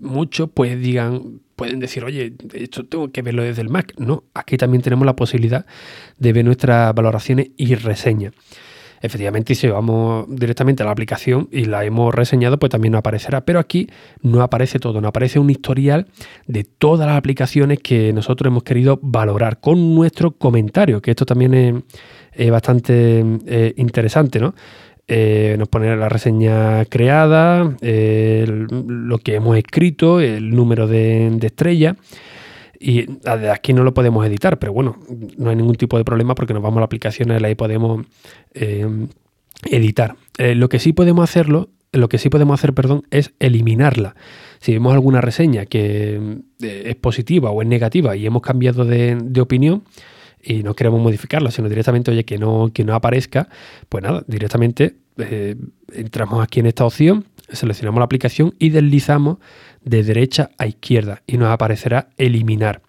muchos 0.00 0.50
pues 0.52 0.80
digan, 0.80 1.40
pueden 1.56 1.80
decir, 1.80 2.04
oye, 2.04 2.34
esto 2.54 2.84
tengo 2.86 3.10
que 3.10 3.22
verlo 3.22 3.42
desde 3.42 3.62
el 3.62 3.68
Mac. 3.68 3.94
No, 3.98 4.24
aquí 4.34 4.56
también 4.56 4.82
tenemos 4.82 5.06
la 5.06 5.16
posibilidad 5.16 5.66
de 6.18 6.32
ver 6.32 6.44
nuestras 6.44 6.94
valoraciones 6.94 7.50
y 7.56 7.74
reseñas. 7.74 8.32
Efectivamente, 9.02 9.54
si 9.54 9.68
vamos 9.68 10.26
directamente 10.28 10.82
a 10.82 10.86
la 10.86 10.92
aplicación 10.92 11.48
y 11.52 11.66
la 11.66 11.84
hemos 11.84 12.14
reseñado, 12.14 12.58
pues 12.58 12.70
también 12.70 12.92
nos 12.92 13.00
aparecerá. 13.00 13.44
Pero 13.44 13.58
aquí 13.58 13.88
no 14.22 14.42
aparece 14.42 14.78
todo, 14.78 15.00
no 15.00 15.08
aparece 15.08 15.38
un 15.38 15.50
historial 15.50 16.06
de 16.46 16.64
todas 16.64 17.06
las 17.06 17.16
aplicaciones 17.16 17.78
que 17.80 18.12
nosotros 18.12 18.50
hemos 18.50 18.62
querido 18.62 18.98
valorar 19.02 19.60
con 19.60 19.94
nuestro 19.94 20.32
comentario, 20.32 21.02
que 21.02 21.10
esto 21.10 21.26
también 21.26 21.84
es, 22.32 22.50
bastante 22.50 23.24
eh, 23.46 23.74
interesante, 23.76 24.40
¿no? 24.40 24.54
Eh, 25.08 25.56
nos 25.58 25.68
pone 25.68 25.94
la 25.96 26.08
reseña 26.08 26.84
creada, 26.86 27.76
lo 27.80 29.18
que 29.18 29.34
hemos 29.34 29.56
escrito, 29.56 30.20
el 30.20 30.50
número 30.54 30.86
de, 30.86 31.30
de 31.30 31.46
estrellas. 31.46 31.96
Y 32.78 33.06
de 33.06 33.50
aquí 33.50 33.72
no 33.72 33.82
lo 33.82 33.94
podemos 33.94 34.26
editar, 34.26 34.58
pero 34.58 34.72
bueno, 34.72 34.98
no 35.36 35.50
hay 35.50 35.56
ningún 35.56 35.76
tipo 35.76 35.96
de 35.96 36.04
problema 36.04 36.34
porque 36.34 36.54
nos 36.54 36.62
vamos 36.62 36.78
a 36.78 36.80
la 36.80 36.86
aplicación 36.86 37.30
y 37.30 37.44
ahí 37.44 37.54
podemos 37.54 38.04
eh, 38.54 38.86
editar. 39.70 40.16
Eh, 40.38 40.54
lo 40.54 40.68
que 40.68 40.78
sí 40.78 40.92
podemos 40.92 41.24
hacerlo, 41.24 41.70
lo 41.92 42.08
que 42.08 42.18
sí 42.18 42.28
podemos 42.28 42.60
hacer, 42.60 42.74
perdón, 42.74 43.02
es 43.10 43.32
eliminarla. 43.38 44.14
Si 44.60 44.72
vemos 44.72 44.92
alguna 44.92 45.20
reseña 45.20 45.66
que 45.66 46.38
es 46.60 46.96
positiva 46.96 47.50
o 47.50 47.62
es 47.62 47.68
negativa 47.68 48.16
y 48.16 48.26
hemos 48.26 48.42
cambiado 48.42 48.84
de, 48.84 49.40
opinión, 49.40 49.84
y 50.46 50.62
no 50.62 50.74
queremos 50.74 51.00
modificarla, 51.00 51.50
sino 51.50 51.68
directamente, 51.68 52.10
oye, 52.10 52.24
que 52.24 52.38
no, 52.38 52.70
que 52.72 52.84
no 52.84 52.94
aparezca, 52.94 53.48
pues 53.88 54.02
nada, 54.04 54.22
directamente 54.26 54.96
entramos 55.92 56.42
aquí 56.42 56.60
en 56.60 56.66
esta 56.66 56.84
opción, 56.84 57.24
seleccionamos 57.50 57.98
la 57.98 58.04
aplicación 58.04 58.54
y 58.58 58.70
deslizamos 58.70 59.38
de 59.82 60.02
derecha 60.02 60.50
a 60.58 60.66
izquierda 60.66 61.22
y 61.26 61.38
nos 61.38 61.48
aparecerá 61.48 62.10
eliminar. 62.16 62.82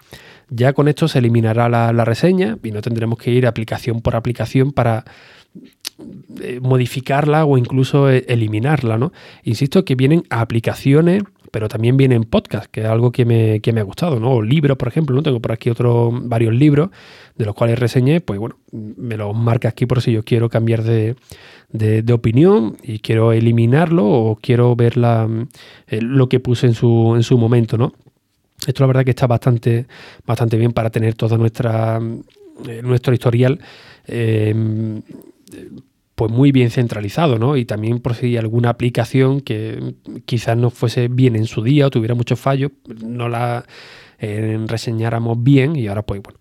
Ya 0.50 0.74
con 0.74 0.88
esto 0.88 1.08
se 1.08 1.20
eliminará 1.20 1.68
la, 1.70 2.06
reseña 2.06 2.58
y 2.64 2.72
no 2.72 2.82
tendremos 2.82 3.18
que 3.18 3.32
ir 3.32 3.46
aplicación 3.46 4.02
por 4.02 4.16
aplicación 4.16 4.72
para 4.72 5.04
eh, 6.42 6.60
modificarla 6.62 7.46
o 7.46 7.58
incluso 7.58 8.10
eh, 8.10 8.24
eliminarla, 8.30 8.98
¿no? 8.98 9.12
Insisto 9.44 9.84
que 9.84 9.96
vienen 9.96 10.24
aplicaciones, 10.30 11.24
pero 11.52 11.68
también 11.68 11.98
vienen 11.98 12.24
podcasts, 12.24 12.70
que 12.72 12.82
es 12.82 12.88
algo 12.88 13.12
que 13.12 13.26
me, 13.26 13.60
que 13.60 13.74
me 13.74 13.82
ha 13.82 13.84
gustado, 13.84 14.20
¿no? 14.20 14.32
O 14.32 14.42
libros, 14.42 14.78
por 14.78 14.88
ejemplo, 14.88 15.16
¿no? 15.16 15.24
Tengo 15.24 15.40
por 15.40 15.52
aquí 15.52 15.70
otros 15.70 16.14
varios 16.28 16.54
libros 16.54 16.90
de 17.36 17.46
los 17.46 17.56
cuales 17.56 17.80
reseñé, 17.80 18.22
pues 18.22 18.40
bueno, 18.40 18.58
me 18.72 19.18
los 19.18 19.36
marca 19.36 19.70
aquí 19.70 19.86
por 19.86 20.02
si 20.02 20.12
yo 20.12 20.24
quiero 20.24 20.50
cambiar 20.50 20.84
de, 20.84 21.16
de, 21.72 22.14
opinión 22.14 22.78
y 22.84 23.00
quiero 23.00 23.34
eliminarlo 23.34 24.06
o 24.06 24.36
quiero 24.36 24.76
ver 24.76 24.94
eh, 24.98 26.02
lo 26.02 26.30
que 26.30 26.40
puse 26.40 26.68
en 26.68 26.74
su, 26.74 27.14
en 27.16 27.24
su 27.24 27.38
momento, 27.38 27.78
¿no? 27.78 27.94
Esto 28.66 28.84
la 28.84 28.88
verdad 28.88 29.04
que 29.04 29.12
está 29.12 29.28
bastante, 29.28 29.86
bastante 30.26 30.58
bien 30.58 30.72
para 30.72 30.90
tener 30.90 31.14
todo 31.14 31.38
nuestra, 31.38 32.00
eh, 32.68 32.82
nuestro 32.84 33.14
historial 33.14 33.60
em, 34.06 35.02
pues 36.18 36.32
muy 36.32 36.52
bien 36.52 36.72
centralizado, 36.72 37.38
¿no? 37.38 37.58
Y 37.58 37.66
también 37.66 38.00
por 38.00 38.16
si 38.16 38.38
alguna 38.38 38.70
aplicación 38.70 39.40
que 39.40 39.94
quizás 40.26 40.58
no 40.58 40.72
fuese 40.72 41.10
bien 41.10 41.36
en 41.36 41.46
su 41.46 41.62
día 41.62 41.86
o 41.86 41.90
tuviera 41.92 42.16
muchos 42.16 42.40
fallos, 42.40 42.72
no 43.06 43.30
la 43.30 43.66
eh, 44.18 44.58
reseñáramos 44.66 45.44
bien 45.44 45.76
y 45.76 45.86
ahora 45.86 46.02
pues 46.02 46.24
bueno, 46.24 46.40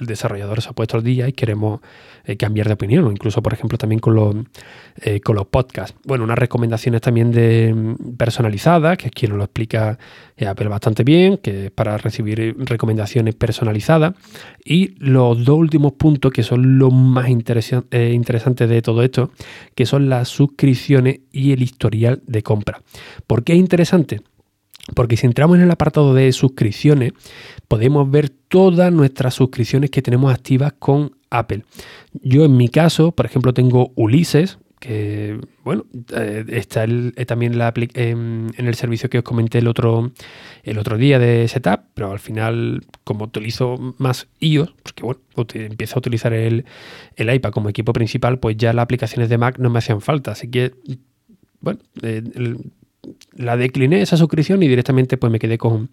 el 0.00 0.06
desarrollador 0.06 0.62
se 0.62 0.70
ha 0.70 0.72
puesto 0.72 0.96
al 0.96 1.04
día 1.04 1.28
y 1.28 1.32
queremos 1.32 1.80
eh, 2.24 2.36
cambiar 2.36 2.66
de 2.66 2.74
opinión, 2.74 3.10
incluso, 3.10 3.42
por 3.42 3.52
ejemplo, 3.52 3.78
también 3.78 4.00
con 4.00 4.14
los, 4.14 4.34
eh, 5.02 5.20
con 5.20 5.36
los 5.36 5.46
podcasts. 5.46 5.96
Bueno, 6.04 6.24
unas 6.24 6.38
recomendaciones 6.38 7.00
también 7.00 7.30
mm, 7.30 8.16
personalizadas, 8.16 8.96
que 8.96 9.10
quien 9.10 9.30
nos 9.30 9.38
lo 9.38 9.44
explica 9.44 9.98
eh, 10.36 10.46
Apple 10.46 10.68
bastante 10.68 11.04
bien, 11.04 11.38
que 11.38 11.66
es 11.66 11.70
para 11.70 11.98
recibir 11.98 12.56
recomendaciones 12.58 13.34
personalizadas. 13.34 14.14
Y 14.64 14.94
los 14.98 15.44
dos 15.44 15.58
últimos 15.58 15.92
puntos, 15.92 16.32
que 16.32 16.42
son 16.42 16.78
los 16.78 16.92
más 16.92 17.28
interesantes 17.28 18.68
de 18.68 18.82
todo 18.82 19.02
esto, 19.02 19.30
que 19.74 19.86
son 19.86 20.08
las 20.08 20.28
suscripciones 20.28 21.20
y 21.30 21.52
el 21.52 21.62
historial 21.62 22.22
de 22.26 22.42
compra. 22.42 22.80
¿Por 23.26 23.44
qué 23.44 23.52
es 23.52 23.58
interesante? 23.58 24.20
Porque 24.94 25.16
si 25.16 25.26
entramos 25.26 25.56
en 25.56 25.62
el 25.62 25.70
apartado 25.70 26.14
de 26.14 26.30
suscripciones, 26.32 27.12
podemos 27.68 28.10
ver 28.10 28.28
todas 28.28 28.92
nuestras 28.92 29.34
suscripciones 29.34 29.90
que 29.90 30.02
tenemos 30.02 30.32
activas 30.32 30.74
con 30.78 31.16
Apple. 31.30 31.64
Yo 32.22 32.44
en 32.44 32.56
mi 32.56 32.68
caso, 32.68 33.12
por 33.12 33.26
ejemplo, 33.26 33.54
tengo 33.54 33.92
Ulises, 33.94 34.58
que 34.78 35.40
bueno, 35.64 35.86
eh, 36.14 36.44
está 36.48 36.84
eh, 36.84 37.24
también 37.24 37.56
la, 37.56 37.72
en, 37.94 38.52
el 38.54 38.74
servicio 38.74 39.08
que 39.08 39.18
os 39.18 39.24
comenté 39.24 39.58
el 39.58 39.68
otro, 39.68 40.12
el 40.62 40.78
otro 40.78 40.98
día 40.98 41.18
de 41.18 41.48
Setup, 41.48 41.80
pero 41.94 42.12
al 42.12 42.18
final, 42.18 42.84
como 43.02 43.24
utilizo 43.24 43.94
más 43.96 44.28
iOS, 44.40 44.74
porque 44.82 45.02
bueno, 45.02 45.20
empiezo 45.54 45.94
a 45.94 46.00
utilizar 46.00 46.34
el, 46.34 46.66
el 47.16 47.34
iPad 47.34 47.50
como 47.52 47.70
equipo 47.70 47.94
principal, 47.94 48.38
pues 48.38 48.58
ya 48.58 48.74
las 48.74 48.82
aplicaciones 48.82 49.30
de 49.30 49.38
Mac 49.38 49.58
no 49.58 49.70
me 49.70 49.78
hacían 49.78 50.02
falta. 50.02 50.32
Así 50.32 50.50
que, 50.50 50.74
bueno, 51.60 51.80
eh, 52.02 52.22
la 53.36 53.56
decliné 53.56 54.02
esa 54.02 54.16
suscripción 54.16 54.62
y 54.62 54.68
directamente 54.68 55.16
pues 55.16 55.30
me 55.30 55.38
quedé 55.38 55.58
con, 55.58 55.88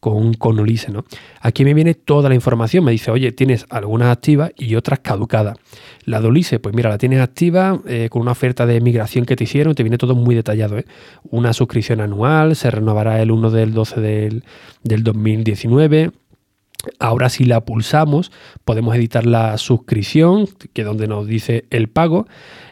con, 0.00 0.34
con. 0.34 0.56
¿no? 0.56 1.04
Aquí 1.40 1.64
me 1.64 1.74
viene 1.74 1.94
toda 1.94 2.28
la 2.28 2.34
información, 2.34 2.84
me 2.84 2.92
dice, 2.92 3.10
oye, 3.10 3.32
tienes 3.32 3.66
algunas 3.70 4.08
activas 4.08 4.52
y 4.56 4.74
otras 4.74 5.00
caducadas. 5.00 5.56
La 6.04 6.20
de 6.20 6.28
Ulise, 6.28 6.58
pues 6.58 6.74
mira, 6.74 6.90
la 6.90 6.98
tienes 6.98 7.20
activa 7.20 7.80
eh, 7.86 8.08
con 8.10 8.22
una 8.22 8.32
oferta 8.32 8.66
de 8.66 8.80
migración 8.80 9.24
que 9.24 9.36
te 9.36 9.44
hicieron, 9.44 9.74
te 9.74 9.82
viene 9.82 9.98
todo 9.98 10.14
muy 10.14 10.34
detallado. 10.34 10.78
¿eh? 10.78 10.84
Una 11.30 11.52
suscripción 11.52 12.00
anual, 12.00 12.56
se 12.56 12.70
renovará 12.70 13.20
el 13.20 13.30
1 13.30 13.50
del 13.50 13.72
12 13.72 14.00
del, 14.00 14.44
del 14.82 15.04
2019. 15.04 16.12
Ahora 17.00 17.28
si 17.28 17.44
la 17.44 17.64
pulsamos 17.64 18.30
podemos 18.64 18.94
editar 18.94 19.26
la 19.26 19.58
suscripción, 19.58 20.46
que 20.72 20.82
es 20.82 20.86
donde 20.86 21.08
nos 21.08 21.26
dice 21.26 21.64
el 21.70 21.88
pago, 21.88 22.26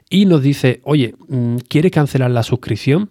y 0.08 0.26
nos 0.26 0.42
dice, 0.42 0.80
oye, 0.84 1.14
mm, 1.28 1.56
¿quieres 1.68 1.90
cancelar 1.90 2.30
la 2.30 2.44
suscripción? 2.44 3.10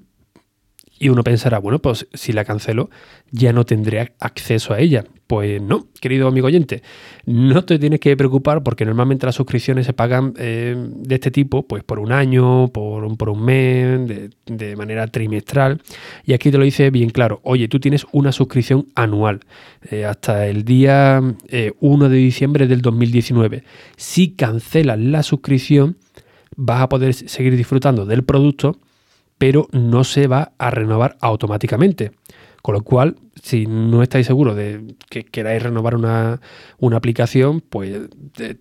Y 0.98 1.10
uno 1.10 1.24
pensará, 1.24 1.60
bueno, 1.60 1.80
pues 1.80 2.08
si 2.14 2.32
la 2.32 2.46
cancelo 2.46 2.90
ya 3.32 3.52
no 3.52 3.66
tendré 3.66 4.14
acceso 4.20 4.74
a 4.74 4.80
ella. 4.80 5.04
Pues 5.28 5.60
no, 5.60 5.88
querido 6.00 6.28
amigo 6.28 6.46
oyente, 6.48 6.84
no 7.26 7.66
te 7.66 7.80
tienes 7.80 8.00
que 8.00 8.16
preocupar 8.16 8.62
porque 8.62 8.86
normalmente 8.86 9.26
las 9.26 9.34
suscripciones 9.34 9.88
se 9.88 9.94
pagan 9.94 10.36
eh, 10.38 10.76
de 10.78 11.16
este 11.16 11.32
tipo 11.32 11.68
pues 11.68 11.84
por 11.84 11.98
un 11.98 12.12
año, 12.12 12.68
por 12.68 13.04
un, 13.04 13.18
por 13.18 13.30
un 13.30 13.44
mes, 13.44 14.30
de, 14.46 14.76
manera 14.76 15.08
trimestral. 15.08 15.82
Y 16.26 16.34
aquí 16.34 16.52
te 16.52 16.60
lo 16.60 16.64
dice 16.64 16.92
bien 16.92 17.10
claro, 17.10 17.42
oye, 17.44 17.68
tú 17.68 17.80
tienes 17.80 18.06
una 18.12 18.32
suscripción 18.32 18.88
anual 18.94 19.40
eh, 19.90 20.06
hasta 20.06 20.48
el 20.48 20.64
día 20.64 21.20
1 21.22 21.36
eh, 21.50 22.10
de 22.10 22.18
diciembre 22.18 22.68
del 22.68 22.82
2019. 22.82 23.64
Si 23.98 24.36
cancelas 24.36 25.00
la 25.00 25.24
suscripción, 25.24 25.98
vas 26.56 26.84
a 26.84 26.90
poder 26.90 27.16
seguir 27.16 27.58
disfrutando 27.58 28.06
del 28.06 28.24
producto 28.24 28.80
pero 29.38 29.68
no 29.72 30.04
se 30.04 30.28
va 30.28 30.54
a 30.58 30.70
renovar 30.70 31.18
automáticamente. 31.22 32.12
Con 32.62 32.74
lo 32.74 32.82
cual, 32.82 33.16
si 33.42 33.68
no 33.68 34.02
estáis 34.02 34.26
seguros 34.26 34.56
de 34.56 34.96
que 35.10 35.24
queráis 35.24 35.62
renovar 35.62 35.96
una, 35.96 36.40
aplicación, 36.96 37.62
pues 37.62 38.10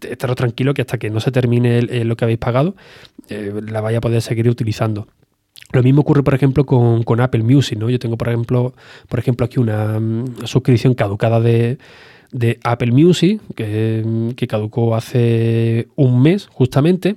estaros 0.03 0.37
tranquilo 0.37 0.75
que 0.75 0.83
hasta 0.83 0.99
que 0.99 1.09
no 1.09 1.21
se 1.21 1.33
termine 1.33 1.81
lo 2.05 2.15
que 2.15 2.25
habéis 2.27 2.39
pagado, 2.39 2.77
eh, 3.31 3.53
la 3.67 3.81
vaya 3.81 3.99
a 3.99 4.01
poder 4.03 4.21
seguir 4.21 4.49
utilizando. 4.51 5.07
Lo 5.73 5.83
mismo 5.83 6.03
ocurre, 6.03 6.23
por 6.23 6.35
ejemplo, 6.35 6.65
con, 6.67 7.21
Apple 7.21 7.43
Music, 7.43 7.79
¿no? 7.79 7.91
Yo 7.91 7.99
tengo, 7.99 8.17
por 8.17 8.29
ejemplo, 8.29 8.75
por 9.09 9.19
ejemplo 9.19 9.47
aquí 9.47 9.59
una 9.59 9.99
mm, 9.99 10.45
suscripción 10.45 10.95
caducada 10.95 11.41
de, 11.41 11.79
Apple 12.63 12.93
Music, 12.93 13.41
que, 13.57 14.35
caducó 14.49 14.95
hace 14.95 15.89
un 15.97 16.23
mes 16.23 16.47
justamente, 16.47 17.17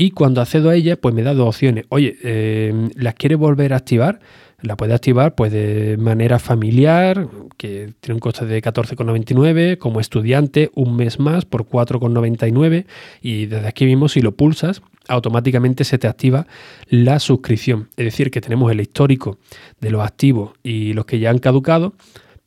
y 0.00 0.12
cuando 0.12 0.40
accedo 0.40 0.70
a 0.70 0.74
ella, 0.74 0.96
pues 0.96 1.14
me 1.14 1.22
da 1.22 1.34
dos 1.34 1.48
opciones. 1.48 1.84
Oye, 1.90 2.16
eh, 2.22 2.88
¿las 2.94 3.12
quiere 3.16 3.34
volver 3.34 3.74
a 3.74 3.76
activar? 3.76 4.18
La 4.62 4.74
puede 4.74 4.94
activar 4.94 5.34
pues 5.34 5.52
de 5.52 5.98
manera 5.98 6.38
familiar, 6.38 7.28
que 7.58 7.92
tiene 8.00 8.14
un 8.14 8.20
coste 8.20 8.46
de 8.46 8.62
14,99, 8.62 9.76
como 9.76 10.00
estudiante 10.00 10.70
un 10.74 10.96
mes 10.96 11.20
más 11.20 11.44
por 11.44 11.66
4,99 11.66 12.86
y 13.20 13.44
desde 13.44 13.68
aquí 13.68 13.84
mismo 13.84 14.08
si 14.08 14.22
lo 14.22 14.32
pulsas 14.32 14.80
automáticamente 15.06 15.84
se 15.84 15.98
te 15.98 16.08
activa 16.08 16.46
la 16.88 17.18
suscripción. 17.18 17.90
Es 17.98 18.06
decir, 18.06 18.30
que 18.30 18.40
tenemos 18.40 18.72
el 18.72 18.80
histórico 18.80 19.36
de 19.82 19.90
los 19.90 20.02
activos 20.02 20.52
y 20.62 20.94
los 20.94 21.04
que 21.04 21.18
ya 21.18 21.28
han 21.28 21.40
caducado, 21.40 21.92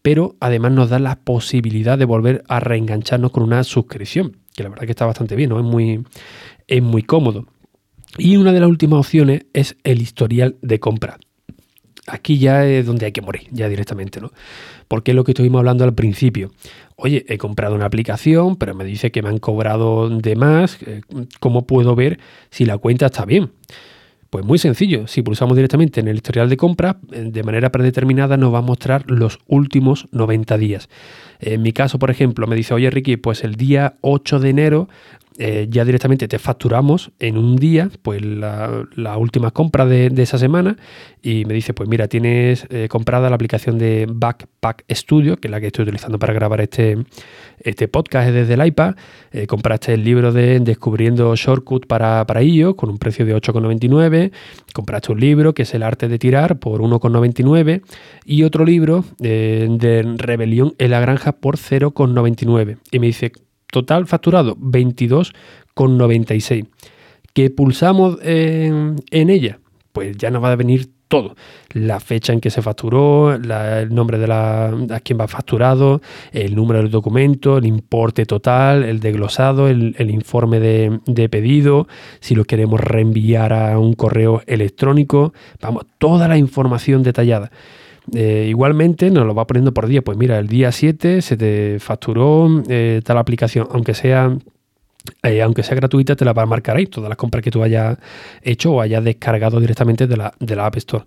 pero 0.02 0.36
además 0.40 0.72
nos 0.72 0.90
da 0.90 0.98
la 0.98 1.20
posibilidad 1.20 2.00
de 2.00 2.06
volver 2.06 2.44
a 2.48 2.60
reengancharnos 2.60 3.30
con 3.30 3.44
una 3.44 3.64
suscripción, 3.64 4.38
que 4.56 4.64
la 4.64 4.70
verdad 4.70 4.86
que 4.86 4.92
está 4.92 5.06
bastante 5.06 5.36
bien, 5.36 5.50
¿no? 5.50 5.60
Es 5.60 5.66
muy, 5.66 6.04
es 6.68 6.82
muy 6.82 7.04
cómodo. 7.04 7.48
Y 8.18 8.38
una 8.38 8.52
de 8.52 8.60
las 8.60 8.70
últimas 8.70 9.00
opciones 9.00 9.46
es 9.54 9.76
el 9.84 10.02
historial 10.02 10.56
de 10.62 10.80
compra. 10.80 11.18
Aquí 12.06 12.38
ya 12.38 12.66
es 12.66 12.86
donde 12.86 13.06
hay 13.06 13.12
que 13.14 13.22
morir, 13.22 13.48
ya 13.52 13.70
directamente, 13.70 14.20
¿no? 14.20 14.32
Porque 14.88 15.12
es 15.12 15.16
lo 15.16 15.24
que 15.24 15.32
estuvimos 15.32 15.60
hablando 15.60 15.86
al 15.86 15.94
principio. 15.94 16.52
Oye, 16.98 17.26
he 17.30 17.38
comprado 17.38 17.76
una 17.76 17.86
aplicación, 17.86 18.58
pero 18.58 18.76
me 18.76 18.84
dice 18.84 19.12
que 19.12 19.22
me 19.22 19.30
han 19.30 19.40
cobrado 19.40 20.10
de 20.10 20.36
más. 20.36 20.78
Eh, 20.86 21.02
¿Cómo 21.40 21.66
puedo 21.66 21.96
ver 21.96 22.20
si 22.50 22.66
la 22.66 22.78
cuenta 22.78 23.06
está 23.06 23.26
bien? 23.26 23.52
Pues 24.34 24.44
muy 24.44 24.58
sencillo, 24.58 25.06
si 25.06 25.22
pulsamos 25.22 25.56
directamente 25.56 26.00
en 26.00 26.08
el 26.08 26.16
historial 26.16 26.50
de 26.50 26.58
compra, 26.58 26.98
eh, 27.12 27.30
de 27.32 27.44
manera 27.44 27.72
predeterminada 27.72 28.36
nos 28.36 28.52
va 28.52 28.58
a 28.58 28.62
mostrar 28.64 29.06
los 29.08 29.38
últimos 29.48 30.08
90 30.12 30.58
días. 30.58 30.90
En 31.40 31.62
mi 31.62 31.72
caso, 31.72 32.00
por 32.00 32.10
ejemplo, 32.10 32.48
me 32.48 32.56
dice, 32.56 32.74
oye 32.74 32.90
Ricky, 32.90 33.18
pues 33.18 33.44
el 33.44 33.56
día 33.56 33.96
8 34.02 34.40
de 34.40 34.50
enero 34.50 34.90
eh, 35.40 35.68
ya 35.70 35.84
directamente 35.84 36.28
te 36.28 36.38
facturamos 36.38 37.12
en 37.20 37.38
un 37.38 37.56
día 37.56 37.90
pues 38.04 38.24
la, 38.24 38.86
última 39.18 39.50
compra 39.52 39.86
de, 39.86 40.12
esa 40.18 40.38
semana 40.38 40.78
y 41.22 41.46
me 41.46 41.54
dice, 41.54 41.74
pues 41.74 41.90
mira, 41.90 42.08
tienes 42.08 42.68
eh, 42.70 42.88
comprada 42.88 43.30
la 43.30 43.36
aplicación 43.36 43.78
de 43.78 44.06
Backpack 44.10 44.86
Studio, 44.92 45.38
que 45.38 45.48
es 45.48 45.52
la 45.52 45.60
que 45.60 45.68
estoy 45.68 45.84
utilizando 45.84 46.20
para 46.20 46.34
grabar 46.34 46.62
este, 46.62 46.98
este 47.60 47.88
podcast 47.88 48.30
desde 48.32 48.54
el 48.54 48.66
iPad, 48.66 48.96
eh, 49.32 49.48
compraste 49.48 49.94
el 49.94 50.04
libro 50.04 50.32
de 50.32 50.60
Descubriendo 50.60 51.36
Shortcut 51.36 51.88
para, 51.88 52.26
para 52.28 52.42
ello 52.42 52.76
con 52.76 52.90
un 52.90 53.00
precio 53.00 53.26
de 53.26 53.36
8,99, 53.36 54.32
compraste 54.74 55.12
un 55.12 55.20
libro 55.20 55.54
que 55.54 55.64
es 55.64 55.74
El 55.74 55.84
arte 55.84 56.08
de 56.08 56.20
tirar 56.20 56.60
por 56.60 56.82
1,99 56.82 57.82
y 58.26 58.44
otro 58.44 58.66
libro 58.66 59.04
de 59.18 60.16
Rebelión 60.18 60.76
en 60.78 60.92
la 60.92 61.00
granja 61.00 61.32
por 61.32 61.58
0,99 61.58 62.78
y 62.92 63.00
me 63.00 63.08
dice, 63.08 63.32
total 63.74 64.08
facturado 64.08 64.56
22,96. 64.56 66.68
¿Que 67.34 67.50
pulsamos 67.50 68.20
en, 68.22 68.96
ella? 69.12 69.60
Pues 69.92 70.16
ya 70.16 70.30
nos 70.30 70.44
va 70.44 70.52
a 70.52 70.56
venir 70.56 70.92
todo. 71.08 71.36
La 71.72 72.00
fecha 72.00 72.34
en 72.34 72.40
que 72.40 72.52
se 72.52 72.62
facturó, 72.62 73.34
el 73.34 73.94
nombre 73.94 74.20
de 74.20 74.28
la, 74.28 74.68
a 74.92 75.00
quién 75.00 75.20
va 75.20 75.28
facturado, 75.28 76.02
el 76.32 76.56
número 76.56 76.80
del 76.80 76.92
documento, 76.92 77.58
el 77.58 77.66
importe 77.66 78.28
total, 78.28 78.84
el 78.84 79.00
desglosado, 79.00 79.68
el, 79.68 80.12
informe 80.12 80.60
de, 80.60 81.30
pedido, 81.30 81.88
si 82.20 82.36
lo 82.36 82.46
queremos 82.46 82.80
reenviar 82.80 83.54
a 83.54 83.80
un 83.80 83.94
correo 83.94 84.44
electrónico, 84.46 85.34
vamos, 85.60 85.88
toda 85.98 86.28
la 86.28 86.38
información 86.38 87.02
detallada. 87.02 87.50
Eh, 88.12 88.48
igualmente 88.50 89.10
nos 89.10 89.26
lo 89.26 89.34
va 89.34 89.48
poniendo 89.48 89.74
por 89.74 89.88
día. 89.88 90.02
Pues 90.02 90.18
mira, 90.18 90.40
el 90.40 90.48
día 90.48 90.72
7 90.72 91.22
se 91.22 91.38
te 91.38 91.80
facturó 91.80 92.64
eh, 92.68 93.02
tal 93.04 93.18
aplicación, 93.18 93.68
aunque 93.72 93.94
sea 93.94 94.36
eh, 95.22 95.42
aunque 95.42 95.64
sea 95.64 95.76
gratuita, 95.76 96.16
te 96.16 96.26
la 96.26 96.34
va 96.34 96.44
a 96.44 96.46
marcar 96.46 96.78
ahí, 96.78 96.86
todas 96.86 97.10
las 97.10 97.18
compras 97.18 97.44
que 97.44 97.52
tú 97.52 97.62
hayas 97.62 97.98
hecho 98.42 98.74
o 98.74 98.82
hayas 98.82 99.04
descargado 99.04 99.60
directamente 99.60 100.08
de 100.08 100.18
la, 100.18 100.34
de 100.40 100.56
la 100.56 100.66
App 100.66 100.78
Store. 100.78 101.06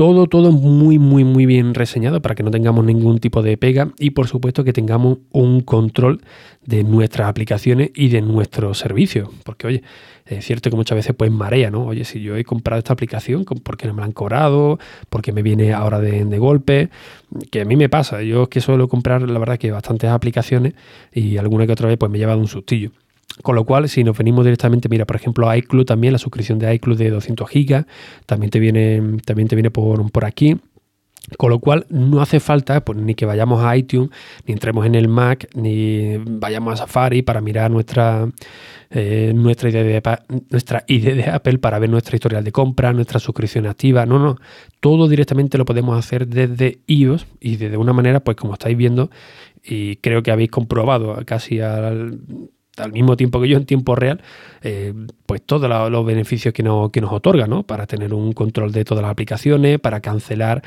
Todo, 0.00 0.26
todo 0.28 0.50
muy, 0.50 0.98
muy, 0.98 1.24
muy 1.24 1.44
bien 1.44 1.74
reseñado 1.74 2.22
para 2.22 2.34
que 2.34 2.42
no 2.42 2.50
tengamos 2.50 2.84
ningún 2.84 3.18
tipo 3.18 3.42
de 3.42 3.58
pega 3.58 3.92
y 3.98 4.10
por 4.10 4.28
supuesto 4.28 4.64
que 4.64 4.72
tengamos 4.72 5.18
un 5.30 5.60
control 5.60 6.22
de 6.64 6.84
nuestras 6.84 7.28
aplicaciones 7.28 7.90
y 7.94 8.08
de 8.08 8.22
nuestros 8.22 8.78
servicios. 8.78 9.28
Porque, 9.44 9.66
oye, 9.66 9.82
es 10.24 10.44
cierto 10.44 10.70
que 10.70 10.76
muchas 10.76 10.96
veces 10.96 11.14
pues 11.14 11.30
marea, 11.30 11.70
¿no? 11.70 11.84
Oye, 11.84 12.04
si 12.04 12.22
yo 12.22 12.36
he 12.36 12.44
comprado 12.44 12.78
esta 12.78 12.92
aplicación, 12.92 13.44
¿por 13.44 13.76
qué 13.76 13.88
no 13.88 13.92
me 13.94 14.00
la 14.00 14.06
han 14.06 14.12
cobrado? 14.12 14.78
¿Por 15.10 15.20
qué 15.20 15.32
me 15.32 15.42
viene 15.42 15.74
ahora 15.74 16.00
de, 16.00 16.24
de 16.24 16.38
golpe? 16.38 16.88
Que 17.50 17.60
a 17.60 17.64
mí 17.64 17.76
me 17.76 17.90
pasa. 17.90 18.22
Yo 18.22 18.44
es 18.44 18.48
que 18.48 18.60
suelo 18.62 18.88
comprar, 18.88 19.28
la 19.28 19.38
verdad, 19.38 19.58
que 19.58 19.70
bastantes 19.70 20.08
aplicaciones 20.08 20.74
y 21.12 21.36
alguna 21.36 21.66
que 21.66 21.72
otra 21.72 21.88
vez 21.88 21.98
pues 21.98 22.10
me 22.10 22.16
lleva 22.16 22.34
de 22.34 22.40
un 22.40 22.48
sustillo. 22.48 22.92
Con 23.42 23.54
lo 23.54 23.64
cual, 23.64 23.88
si 23.88 24.04
nos 24.04 24.16
venimos 24.16 24.44
directamente, 24.44 24.88
mira, 24.88 25.06
por 25.06 25.16
ejemplo, 25.16 25.54
iCloud 25.54 25.84
también, 25.84 26.12
la 26.12 26.18
suscripción 26.18 26.58
de 26.58 26.74
iCloud 26.74 26.98
de 26.98 27.10
200 27.10 27.48
gigas, 27.48 27.86
también 28.26 28.50
te 28.50 28.60
viene, 28.60 29.18
también 29.24 29.48
te 29.48 29.56
viene 29.56 29.70
por, 29.70 30.10
por 30.10 30.24
aquí. 30.24 30.56
Con 31.36 31.50
lo 31.50 31.58
cual 31.60 31.86
no 31.90 32.22
hace 32.22 32.40
falta 32.40 32.84
pues, 32.84 32.98
ni 32.98 33.14
que 33.14 33.26
vayamos 33.26 33.62
a 33.62 33.76
iTunes, 33.76 34.10
ni 34.46 34.52
entremos 34.52 34.84
en 34.86 34.94
el 34.94 35.06
Mac, 35.06 35.48
ni 35.54 36.16
vayamos 36.16 36.74
a 36.74 36.76
Safari 36.78 37.22
para 37.22 37.40
mirar 37.40 37.70
nuestra, 37.70 38.28
eh, 38.90 39.32
nuestra, 39.34 39.68
idea 39.68 39.84
de, 39.84 40.02
nuestra 40.50 40.84
idea 40.88 41.14
de 41.14 41.24
Apple 41.30 41.58
para 41.58 41.78
ver 41.78 41.90
nuestra 41.90 42.16
historial 42.16 42.42
de 42.42 42.50
compra, 42.52 42.92
nuestra 42.92 43.20
suscripción 43.20 43.66
activa. 43.66 44.06
No, 44.06 44.18
no. 44.18 44.36
Todo 44.80 45.08
directamente 45.08 45.58
lo 45.58 45.64
podemos 45.64 45.96
hacer 45.96 46.26
desde 46.26 46.80
iOS 46.86 47.26
y 47.38 47.56
desde 47.56 47.76
una 47.76 47.92
manera, 47.92 48.20
pues 48.20 48.36
como 48.36 48.54
estáis 48.54 48.76
viendo, 48.76 49.10
y 49.62 49.96
creo 49.96 50.22
que 50.22 50.32
habéis 50.32 50.50
comprobado 50.50 51.16
casi 51.26 51.60
al 51.60 52.18
al 52.80 52.92
mismo 52.92 53.16
tiempo 53.16 53.40
que 53.40 53.48
yo 53.48 53.56
en 53.56 53.66
tiempo 53.66 53.94
real, 53.94 54.20
eh, 54.62 54.94
pues 55.26 55.42
todos 55.42 55.68
los 55.90 56.06
beneficios 56.06 56.54
que, 56.54 56.62
que 56.92 57.00
nos 57.00 57.12
otorga, 57.12 57.46
¿no? 57.46 57.62
Para 57.62 57.86
tener 57.86 58.14
un 58.14 58.32
control 58.32 58.72
de 58.72 58.84
todas 58.84 59.02
las 59.02 59.10
aplicaciones, 59.10 59.78
para 59.78 60.00
cancelar 60.00 60.62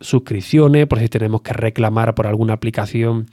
suscripciones, 0.00 0.86
por 0.86 0.98
si 0.98 1.08
tenemos 1.08 1.42
que 1.42 1.52
reclamar 1.52 2.14
por 2.14 2.26
alguna 2.26 2.54
aplicación 2.54 3.26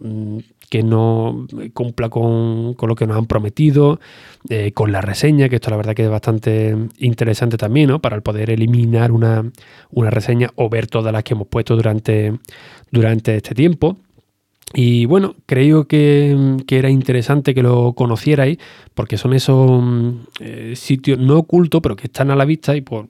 mm, 0.00 0.38
que 0.68 0.82
no 0.82 1.46
cumpla 1.72 2.08
con, 2.08 2.76
lo 2.78 2.94
que 2.94 3.06
nos 3.06 3.16
han 3.16 3.26
prometido, 3.26 4.00
eh, 4.48 4.72
con 4.72 4.92
la 4.92 5.00
reseña, 5.00 5.48
que 5.48 5.56
esto 5.56 5.70
la 5.70 5.76
verdad 5.76 5.94
que 5.94 6.04
es 6.04 6.10
bastante 6.10 6.76
interesante 6.98 7.56
también, 7.56 7.88
¿no? 7.88 8.00
Para 8.00 8.16
el 8.16 8.22
poder 8.22 8.50
eliminar 8.50 9.12
una, 9.12 9.50
una 9.90 10.10
reseña 10.10 10.50
o 10.56 10.68
ver 10.68 10.86
todas 10.86 11.12
las 11.12 11.24
que 11.24 11.34
hemos 11.34 11.48
puesto 11.48 11.74
durante, 11.76 12.38
durante 12.90 13.36
este 13.36 13.54
tiempo. 13.54 13.96
Y 14.74 15.06
bueno, 15.06 15.34
creo 15.46 15.88
que, 15.88 16.56
era 16.68 16.90
interesante 16.90 17.54
que 17.54 17.62
lo 17.62 17.94
conocierais 17.94 18.58
porque 18.94 19.16
son 19.16 19.32
esos 19.32 19.82
eh, 20.40 20.74
sitios 20.76 21.18
no 21.18 21.38
ocultos, 21.38 21.80
pero 21.80 21.96
que 21.96 22.06
están 22.08 22.30
a 22.30 22.36
la 22.36 22.44
vista 22.44 22.76
y 22.76 22.82
por, 22.82 23.08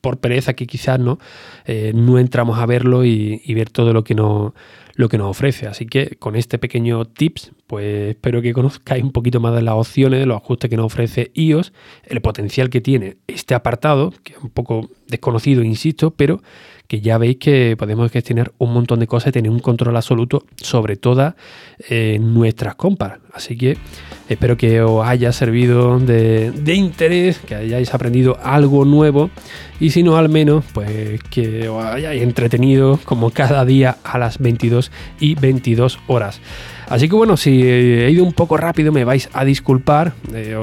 por 0.00 0.18
pereza 0.18 0.54
que 0.54 0.66
quizás 0.66 0.98
no, 0.98 1.18
eh, 1.66 1.92
no 1.94 2.18
entramos 2.18 2.58
a 2.58 2.66
verlo 2.66 3.04
y, 3.04 3.42
ver 3.54 3.70
todo 3.70 3.92
lo 3.92 4.04
que, 4.04 4.14
nos, 4.14 4.52
lo 4.94 5.08
que 5.08 5.18
nos 5.18 5.28
ofrece. 5.28 5.66
Así 5.66 5.86
que 5.86 6.16
con 6.18 6.36
este 6.36 6.58
pequeño 6.58 7.04
tips, 7.04 7.52
pues 7.66 8.10
espero 8.10 8.40
que 8.40 8.52
conozcáis 8.52 9.02
un 9.02 9.12
poquito 9.12 9.40
más 9.40 9.54
de 9.54 9.62
las 9.62 9.74
opciones, 9.74 10.20
de 10.20 10.26
los 10.26 10.36
ajustes 10.36 10.70
que 10.70 10.76
nos 10.76 10.86
ofrece 10.86 11.30
iOS, 11.34 11.72
el 12.04 12.20
potencial 12.20 12.70
que 12.70 12.80
tiene 12.80 13.16
este 13.26 13.54
apartado, 13.54 14.12
que 14.22 14.34
es 14.34 14.38
un 14.38 14.50
poco 14.50 14.88
desconocido, 15.08 15.62
insisto, 15.62 16.12
pero 16.12 16.42
que 16.90 17.00
ya 17.00 17.18
veis 17.18 17.36
que 17.36 17.76
podemos 17.78 18.10
gestionar 18.10 18.50
un 18.58 18.72
montón 18.72 18.98
de 18.98 19.06
cosas 19.06 19.28
y 19.28 19.32
tener 19.34 19.52
un 19.52 19.60
control 19.60 19.94
absoluto 19.94 20.42
sobre 20.56 20.96
todas 20.96 21.34
eh, 21.88 22.18
nuestras 22.20 22.74
compras. 22.74 23.20
Así 23.32 23.56
que 23.56 23.78
espero 24.28 24.56
que 24.56 24.82
os 24.82 25.06
haya 25.06 25.30
servido 25.30 26.00
de, 26.00 26.52
interés, 26.74 27.38
que 27.38 27.54
hayáis 27.54 27.94
aprendido 27.94 28.38
algo 28.42 28.84
nuevo 28.84 29.30
y 29.78 29.90
si 29.90 30.02
no 30.02 30.16
al 30.16 30.28
menos 30.30 30.64
pues 30.74 31.22
que 31.30 31.68
os 31.68 31.84
hayáis 31.84 32.22
entretenido 32.22 32.98
como 33.04 33.30
cada 33.30 33.64
día 33.64 33.98
a 34.02 34.18
las 34.18 34.38
22 34.38 34.90
y 35.20 35.36
22 35.36 36.00
horas. 36.08 36.40
Así 36.90 37.08
que 37.08 37.14
bueno, 37.14 37.36
si 37.36 37.62
he 37.62 38.10
ido 38.10 38.24
un 38.24 38.32
poco 38.32 38.56
rápido 38.56 38.90
me 38.90 39.04
vais 39.04 39.28
a 39.32 39.44
disculpar, 39.44 40.12
eh, 40.34 40.58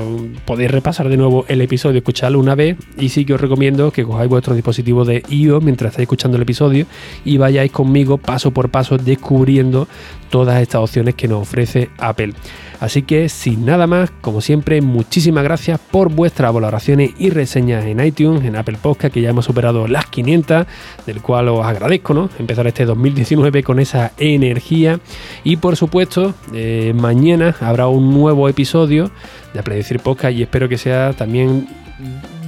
podéis 0.46 0.70
repasar 0.70 1.08
de 1.08 1.16
nuevo 1.16 1.46
el 1.48 1.62
episodio, 1.62 2.00
escucharlo 2.00 2.38
una 2.38 2.54
vez 2.54 2.76
y 3.00 3.08
sí 3.10 3.24
que 3.24 3.34
os 3.34 3.40
recomiendo 3.40 3.92
que 3.92 4.04
cojáis 4.04 4.30
vuestro 4.30 4.54
dispositivo 4.54 5.06
de 5.06 5.24
iOS 5.30 5.64
mientras 5.64 5.92
estáis 5.92 6.04
escuchando 6.04 6.36
el 6.36 6.44
episodio 6.44 6.86
y 7.24 7.38
vayáis 7.38 7.72
conmigo 7.72 8.18
paso 8.18 8.52
por 8.52 8.70
paso 8.70 8.98
descubriendo 8.98 9.88
todas 10.30 10.62
estas 10.62 10.82
opciones 10.82 11.16
que 11.16 11.30
nos 11.30 11.44
ofrece 11.44 11.90
Apple. 11.98 12.34
Así 12.80 13.02
que 13.02 13.30
sin 13.30 13.66
nada 13.66 13.88
más, 13.88 14.12
como 14.22 14.42
siempre, 14.42 14.82
muchísimas 14.82 15.44
gracias 15.44 15.80
por 15.80 16.10
vuestras 16.10 16.54
valoraciones 16.54 17.12
y 17.18 17.30
reseñas 17.30 17.86
en 17.86 18.04
iTunes, 18.04 18.44
en 18.46 18.56
Apple 18.56 18.78
Podcast, 18.82 19.14
que 19.14 19.22
ya 19.22 19.30
hemos 19.30 19.46
superado 19.46 19.88
las 19.88 20.06
500, 20.06 20.68
del 21.06 21.22
cual 21.22 21.50
os 21.50 21.66
agradezco, 21.66 22.14
¿no? 22.14 22.30
Empezar 22.38 22.68
este 22.68 22.86
2019 22.86 23.64
con 23.64 23.80
esa 23.80 24.12
energía. 24.18 25.00
Y 25.44 25.58
por 25.58 25.76
supuesto, 25.76 26.34
eh, 26.54 26.94
mañana 26.96 27.56
habrá 27.60 27.88
un 27.88 28.14
nuevo 28.14 28.48
episodio 28.50 29.12
de 29.54 29.64
Predecir 29.64 30.00
Podcast 30.00 30.36
y 30.36 30.44
espero 30.44 30.70
que 30.70 30.78
sea 30.78 31.14
también 31.14 31.68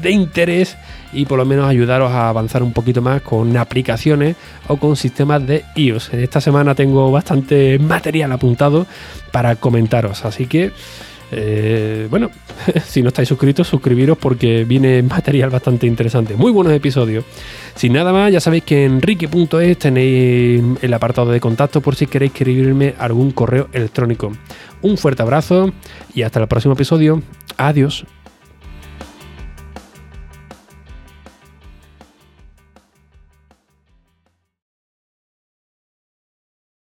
de 0.02 0.12
interés 0.12 0.78
y 1.14 1.26
por 1.26 1.38
lo 1.38 1.46
menos 1.46 1.68
ayudaros 1.68 2.12
a 2.12 2.30
avanzar 2.30 2.64
un 2.64 2.74
poquito 2.74 3.02
más 3.02 3.22
con 3.22 3.56
aplicaciones 3.58 4.36
o 4.68 4.78
con 4.78 4.96
sistemas 4.96 5.46
de 5.46 5.66
iOS. 5.76 6.14
Esta 6.14 6.42
semana 6.42 6.76
tengo 6.76 7.12
bastante 7.12 7.80
material 7.80 8.32
apuntado 8.32 8.86
para 9.32 9.56
comentaros, 9.56 10.26
así 10.26 10.46
que 10.46 10.72
eh, 11.32 12.08
bueno, 12.10 12.32
si 12.86 13.02
no 13.02 13.10
estáis 13.10 13.28
suscritos, 13.28 13.68
suscribiros 13.68 14.18
porque 14.18 14.64
viene 14.64 15.02
material 15.04 15.50
bastante 15.50 15.88
interesante. 15.88 16.36
Muy 16.36 16.52
buenos 16.52 16.74
episodios. 16.74 17.26
Sin 17.76 17.94
nada 17.94 18.12
más, 18.12 18.32
ya 18.32 18.40
sabéis 18.40 18.64
que 18.64 18.86
en 18.86 19.02
ricky.es 19.02 19.78
tenéis 19.78 20.62
el 20.82 20.94
apartado 20.94 21.32
de 21.32 21.40
contacto 21.40 21.82
por 21.82 21.96
si 21.96 22.08
queréis 22.08 22.32
escribirme 22.32 22.96
algún 22.98 23.32
correo 23.32 23.70
electrónico. 23.74 24.32
Un 24.82 24.98
fuerte 24.98 25.22
abrazo 25.22 25.72
y 26.14 26.24
hasta 26.24 26.40
el 26.40 26.48
próximo 26.48 26.74
episodio. 26.74 27.22
Adiós. 27.58 28.06